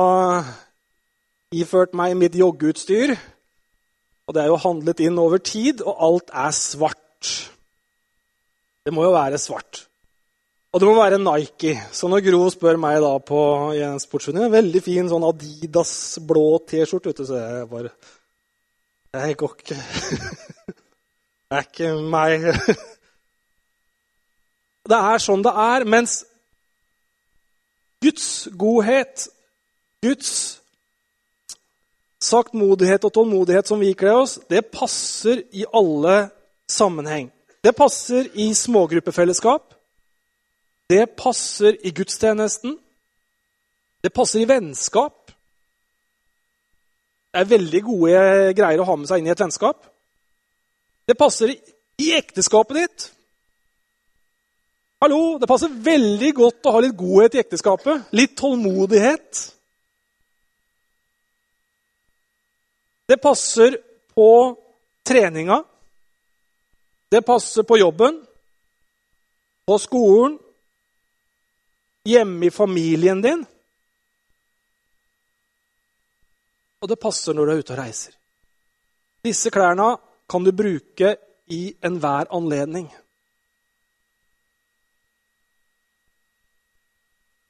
iført 1.56 1.94
meg 1.94 2.18
mitt 2.18 2.36
joggeutstyr. 2.36 3.16
Og 4.26 4.34
det 4.34 4.42
er 4.42 4.50
jo 4.50 4.62
handlet 4.62 5.04
inn 5.06 5.20
over 5.22 5.38
tid, 5.38 5.84
og 5.86 6.00
alt 6.02 6.32
er 6.34 6.52
svart. 6.52 7.52
Det 8.86 8.94
må 8.94 9.06
jo 9.06 9.14
være 9.14 9.38
svart. 9.42 9.86
Og 10.76 10.82
det 10.82 10.88
må 10.90 10.96
være 10.98 11.22
Nike. 11.24 11.72
Så 11.96 12.10
når 12.12 12.20
Gro 12.26 12.50
spør 12.52 12.76
meg 12.76 12.98
da 13.00 13.14
på 13.24 13.42
i 13.78 13.80
en 13.80 13.96
Veldig 14.52 14.82
fin 14.84 15.08
sånn 15.08 15.24
Adidas 15.24 16.20
blå 16.20 16.60
T-skjorte, 16.68 17.24
så 17.24 17.38
jeg 17.40 17.70
bare 17.70 17.92
Det 19.16 19.38
går 19.40 19.54
ikke. 19.56 19.78
Det 21.48 21.56
er 21.56 21.64
ikke 21.64 21.94
meg. 22.12 22.44
Det 24.90 24.98
er 25.00 25.24
sånn 25.24 25.42
det 25.42 25.50
er. 25.50 25.84
Mens 25.88 26.26
Guds 28.04 28.50
godhet, 28.54 29.30
Guds 30.04 30.60
saktmodighet 32.22 33.08
og 33.08 33.14
tålmodighet 33.16 33.72
som 33.72 33.80
vi 33.80 33.96
kler 33.98 34.20
oss, 34.20 34.38
det 34.50 34.68
passer 34.76 35.42
i 35.56 35.66
alle 35.74 36.30
sammenheng. 36.70 37.32
Det 37.64 37.74
passer 37.74 38.28
i 38.36 38.54
smågruppefellesskap. 38.54 39.75
Det 40.90 41.16
passer 41.18 41.78
i 41.88 41.92
gudstjenesten. 41.92 42.78
Det 44.04 44.14
passer 44.14 44.40
i 44.40 44.50
vennskap. 44.50 45.32
Det 47.34 47.42
er 47.42 47.50
veldig 47.50 47.82
gode 47.84 48.20
greier 48.56 48.82
å 48.82 48.88
ha 48.88 48.96
med 49.00 49.10
seg 49.10 49.20
inn 49.20 49.28
i 49.28 49.34
et 49.34 49.42
vennskap. 49.42 49.82
Det 51.06 51.18
passer 51.18 51.52
i 51.52 52.12
ekteskapet 52.16 52.78
ditt. 52.78 53.10
Hallo, 55.02 55.38
Det 55.40 55.48
passer 55.48 55.70
veldig 55.70 56.32
godt 56.34 56.66
å 56.66 56.72
ha 56.72 56.80
litt 56.82 56.96
godhet 56.98 57.36
i 57.36 57.42
ekteskapet. 57.42 58.08
Litt 58.16 58.38
tålmodighet. 58.38 59.42
Det 63.06 63.18
passer 63.22 63.78
på 64.16 64.30
treninga. 65.06 65.60
Det 67.12 67.22
passer 67.26 67.64
på 67.64 67.78
jobben, 67.78 68.18
på 69.66 69.78
skolen, 69.78 70.40
hjemme 72.06 72.46
i 72.46 72.54
familien 72.54 73.22
din. 73.22 73.46
Og 76.82 76.90
det 76.90 77.02
passer 77.02 77.34
når 77.34 77.46
du 77.48 77.54
er 77.54 77.64
ute 77.64 77.74
og 77.74 77.82
reiser. 77.82 78.14
Disse 79.26 79.50
klærne 79.50 79.96
kan 80.30 80.46
du 80.46 80.52
bruke 80.54 81.16
i 81.50 81.62
enhver 81.86 82.30
anledning. 82.34 82.88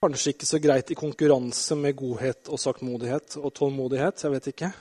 Kanskje 0.06 0.36
ikke 0.36 0.48
så 0.48 0.60
greit 0.62 0.92
i 0.94 0.98
konkurranse 1.00 1.76
med 1.80 1.96
godhet 1.98 2.52
og 2.52 2.62
saktmodighet 2.62 3.40
og 3.42 3.54
tålmodighet. 3.58 4.24
jeg 4.24 4.32
vet 4.32 4.48
ikke. 4.48 4.72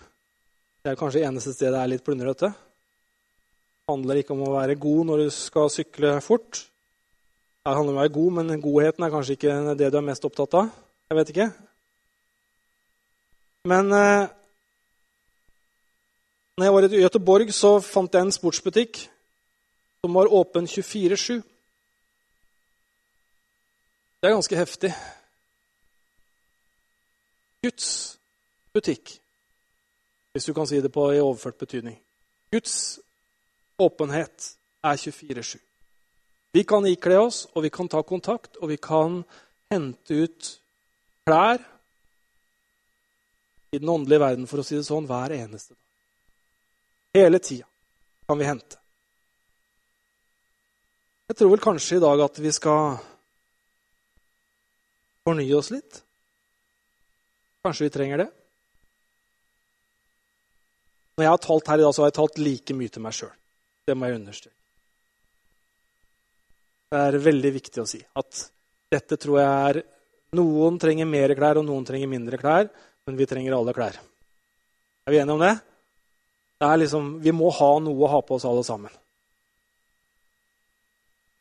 Det 0.85 0.93
er 0.93 1.01
kanskje 1.01 1.25
eneste 1.25 1.55
stedet 1.55 1.73
det 1.73 1.81
er 1.81 1.91
litt 1.95 2.05
plundrete. 2.05 2.51
Det 2.53 3.91
handler 3.91 4.21
ikke 4.21 4.35
om 4.37 4.43
å 4.45 4.55
være 4.55 4.77
god 4.77 5.07
når 5.09 5.23
du 5.25 5.31
skal 5.33 5.71
sykle 5.73 6.21
fort. 6.21 6.67
Det 7.65 7.73
handler 7.73 7.95
om 7.95 7.97
å 7.97 8.03
være 8.03 8.13
god, 8.13 8.33
men 8.37 8.61
godheten 8.61 9.05
er 9.07 9.13
kanskje 9.13 9.35
ikke 9.39 9.53
det 9.81 9.87
du 9.89 9.95
er 9.97 10.05
mest 10.05 10.25
opptatt 10.29 10.57
av. 10.59 10.67
Jeg 11.09 11.17
vet 11.17 11.31
ikke. 11.33 11.47
Men 13.73 13.89
eh, 13.97 14.27
når 16.61 16.69
jeg 16.69 16.77
var 16.77 16.89
i 16.91 17.01
Göteborg, 17.07 17.55
så 17.57 17.73
fant 17.81 18.13
jeg 18.13 18.29
en 18.29 18.37
sportsbutikk 18.37 19.01
som 20.05 20.21
var 20.21 20.29
åpen 20.29 20.69
24-7. 20.69 21.41
Det 24.21 24.29
er 24.29 24.37
ganske 24.37 24.61
heftig. 24.61 24.95
Guds 27.65 27.91
butikk, 28.77 29.17
hvis 30.37 30.45
du 30.45 30.53
kan 30.53 30.69
si 30.69 30.85
det 30.85 30.93
på 30.93 31.09
i 31.17 31.25
overført 31.25 31.65
betydning. 31.65 31.97
Guds 32.53 32.99
åpenhet 33.81 34.53
er 34.85 35.01
24-7. 35.01 35.64
Vi 36.55 36.63
kan 36.65 36.87
ikle 36.87 37.19
oss, 37.19 37.45
og 37.55 37.65
vi 37.67 37.71
kan 37.75 37.89
ta 37.91 38.03
kontakt, 38.07 38.61
og 38.63 38.71
vi 38.71 38.77
kan 38.79 39.25
hente 39.73 40.21
ut 40.23 40.51
klær 41.27 41.59
i 43.75 43.81
den 43.81 43.91
åndelige 43.91 44.23
verden, 44.23 44.47
for 44.47 44.63
å 44.63 44.67
si 44.67 44.79
det 44.79 44.87
sånn, 44.87 45.09
hver 45.09 45.35
eneste 45.35 45.75
dag. 45.75 45.83
Hele 47.19 47.43
tida 47.43 47.67
kan 48.29 48.39
vi 48.39 48.47
hente. 48.47 48.79
Jeg 51.27 51.41
tror 51.41 51.55
vel 51.57 51.67
kanskje 51.67 51.99
i 51.99 52.05
dag 52.05 52.23
at 52.23 52.39
vi 52.39 52.55
skal 52.55 52.99
fornye 55.27 55.59
oss 55.59 55.75
litt. 55.75 56.03
Kanskje 57.67 57.89
vi 57.89 57.95
trenger 57.99 58.23
det. 58.23 58.33
Når 61.17 61.27
jeg 61.27 61.35
har 61.35 61.43
talt 61.43 61.71
her 61.73 61.83
i 61.83 61.87
dag, 61.87 61.95
så 61.95 62.05
har 62.05 62.13
jeg 62.13 62.21
talt 62.21 62.45
like 62.47 62.77
mye 62.79 62.95
til 62.95 63.03
meg 63.03 63.17
sjøl. 63.17 63.35
Det 63.89 63.97
må 63.99 64.07
jeg 64.07 64.23
understreke. 64.23 64.64
Det 66.95 67.03
er 67.03 67.19
veldig 67.19 67.51
viktig 67.57 67.83
å 67.83 67.89
si 67.91 67.99
at 67.99 68.41
dette 68.95 69.19
tror 69.19 69.41
jeg 69.41 69.51
er 69.51 69.83
Noen 70.35 70.81
trenger 70.83 71.07
mer 71.07 71.31
klær, 71.39 71.61
og 71.61 71.67
noen 71.67 71.85
trenger 71.87 72.09
mindre 72.11 72.39
klær, 72.41 72.67
men 73.07 73.15
vi 73.15 73.27
trenger 73.31 73.55
alle 73.55 73.71
klær. 73.75 74.01
Er 75.07 75.15
vi 75.15 75.21
enige 75.21 75.37
om 75.37 75.43
det? 75.45 75.53
det 76.59 76.71
er 76.73 76.81
liksom, 76.81 77.09
vi 77.23 77.33
må 77.37 77.51
ha 77.55 77.71
noe 77.83 78.07
å 78.07 78.11
ha 78.11 78.21
på 78.25 78.39
oss 78.39 78.47
alle 78.49 78.65
sammen. 78.67 78.93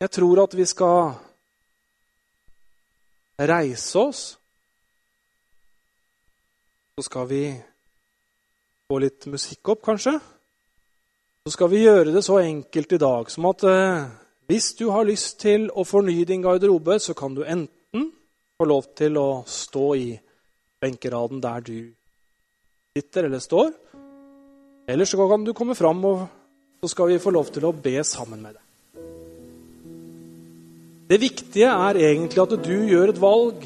Jeg 0.04 0.12
tror 0.12 0.44
at 0.44 0.56
vi 0.58 0.66
skal 0.68 1.14
reise 3.40 4.02
oss. 4.02 4.24
Så 6.94 7.06
skal 7.08 7.30
vi 7.30 7.44
få 8.90 9.00
litt 9.02 9.30
musikk 9.32 9.74
opp, 9.74 9.86
kanskje. 9.86 10.18
Så 11.48 11.56
skal 11.56 11.72
vi 11.72 11.86
gjøre 11.86 12.12
det 12.14 12.26
så 12.26 12.42
enkelt 12.42 12.94
i 12.94 13.02
dag 13.02 13.32
som 13.32 13.48
at 13.50 13.64
eh, 13.70 14.12
hvis 14.48 14.74
du 14.76 14.90
har 14.92 15.08
lyst 15.08 15.40
til 15.44 15.70
å 15.72 15.86
fornye 15.88 16.26
din 16.28 16.44
garderobe, 16.44 17.00
så 17.00 17.16
kan 17.16 17.36
du 17.36 17.44
enten 17.44 18.10
få 18.58 18.68
lov 18.68 18.90
til 18.98 19.18
å 19.18 19.44
stå 19.48 19.86
i 19.96 20.10
benkeraden 20.84 21.42
der 21.44 21.64
du 21.64 21.78
sitter 22.94 23.30
eller 23.30 23.40
står. 23.40 23.72
Eller 24.88 25.08
så 25.08 25.30
kan 25.30 25.46
du 25.46 25.54
komme 25.56 25.76
fram, 25.76 26.04
og 26.06 26.28
så 26.84 26.92
skal 26.92 27.14
vi 27.14 27.22
få 27.24 27.32
lov 27.32 27.54
til 27.56 27.70
å 27.70 27.72
be 27.72 27.96
sammen 28.04 28.44
med 28.44 28.58
deg. 28.58 28.60
Det 31.08 31.20
viktige 31.22 31.70
er 31.70 32.00
egentlig 32.00 32.44
at 32.44 32.58
du 32.66 32.76
gjør 32.90 33.12
et 33.12 33.22
valg 33.22 33.66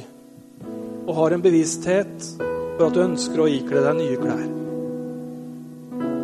og 1.07 1.13
har 1.15 1.34
en 1.34 1.41
bevissthet 1.41 2.30
for 2.78 2.88
at 2.88 2.95
du 2.95 3.03
ønsker 3.03 3.41
å 3.41 3.49
ikle 3.49 3.84
deg 3.86 3.99
nye 3.99 4.21
klær. 4.21 4.47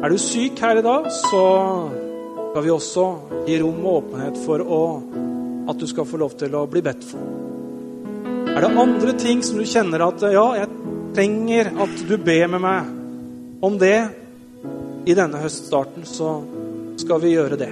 Er 0.04 0.12
du 0.12 0.20
syk 0.20 0.60
her 0.60 0.82
i 0.82 0.86
dag, 0.86 1.08
så 1.16 1.44
skal 2.54 2.68
vi 2.68 2.70
også 2.70 3.04
gi 3.48 3.56
rom 3.64 3.80
og 3.82 3.96
åpenhet 3.98 4.36
for 4.44 4.62
å, 4.62 4.84
at 5.72 5.80
du 5.82 5.88
skal 5.90 6.06
få 6.06 6.20
lov 6.22 6.36
til 6.38 6.54
å 6.54 6.68
bli 6.70 6.84
bedt 6.86 7.02
for. 7.10 7.22
Er 8.54 8.60
det 8.62 8.70
andre 8.78 9.16
ting 9.18 9.40
som 9.42 9.58
du 9.58 9.66
kjenner 9.66 10.04
at 10.06 10.22
ja, 10.30 10.44
jeg 10.60 10.68
trenger 11.18 11.72
at 11.82 12.04
du 12.06 12.14
ber 12.22 12.52
med 12.54 12.62
meg 12.62 12.92
om 13.66 13.80
det 13.82 13.96
i 15.10 15.16
denne 15.18 15.42
høststarten, 15.42 16.06
så 16.06 16.36
skal 17.02 17.24
vi 17.24 17.32
gjøre 17.32 17.58
det. 17.58 17.72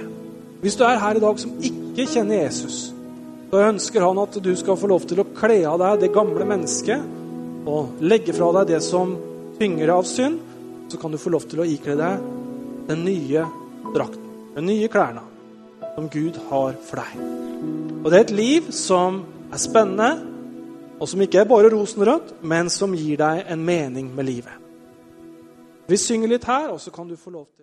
Hvis 0.64 0.74
du 0.80 0.82
er 0.88 0.98
her 0.98 1.20
i 1.20 1.22
dag 1.22 1.38
som 1.38 1.54
ikke 1.62 2.08
kjenner 2.16 2.40
Jesus, 2.40 2.80
så 3.52 3.62
ønsker 3.68 4.02
han 4.02 4.18
at 4.24 4.40
du 4.42 4.50
skal 4.58 4.80
få 4.80 4.90
lov 4.90 5.06
til 5.06 5.22
å 5.22 5.28
kle 5.36 5.60
av 5.62 5.78
deg 5.84 6.08
det 6.08 6.10
gamle 6.16 6.48
mennesket 6.56 7.70
og 7.70 8.02
legge 8.02 8.34
fra 8.34 8.50
deg 8.58 8.74
det 8.74 8.82
som 8.82 9.14
tynger 9.62 9.94
av 9.94 10.10
synd. 10.10 10.42
Så 10.90 10.98
kan 10.98 11.14
du 11.14 11.22
få 11.22 11.30
lov 11.36 11.46
til 11.46 11.62
å 11.62 11.70
ikle 11.70 11.94
deg 12.02 12.28
den 12.90 13.06
nye 13.06 13.46
drakten 13.94 14.21
med 14.54 14.66
nye 14.68 14.88
klærne 14.88 15.22
som 15.94 16.08
Gud 16.08 16.38
har 16.48 16.76
for 16.86 17.00
deg. 17.02 17.12
Og 18.02 18.10
det 18.10 18.18
er 18.18 18.24
et 18.26 18.34
liv 18.36 18.72
som 18.72 19.22
er 19.52 19.60
spennende, 19.60 20.10
og 21.00 21.08
som 21.08 21.20
ikke 21.20 21.42
er 21.42 21.48
bare 21.50 21.70
rosenrødt, 21.72 22.36
men 22.46 22.70
som 22.70 22.94
gir 22.96 23.18
deg 23.20 23.44
en 23.50 23.64
mening 23.66 24.12
med 24.14 24.24
livet. 24.24 24.54
Vi 25.88 25.98
synger 25.98 26.30
litt 26.30 26.46
her, 26.48 26.70
og 26.72 26.80
så 26.80 26.92
kan 26.94 27.08
du 27.08 27.16
få 27.18 27.30
lov 27.34 27.46
til 27.46 27.58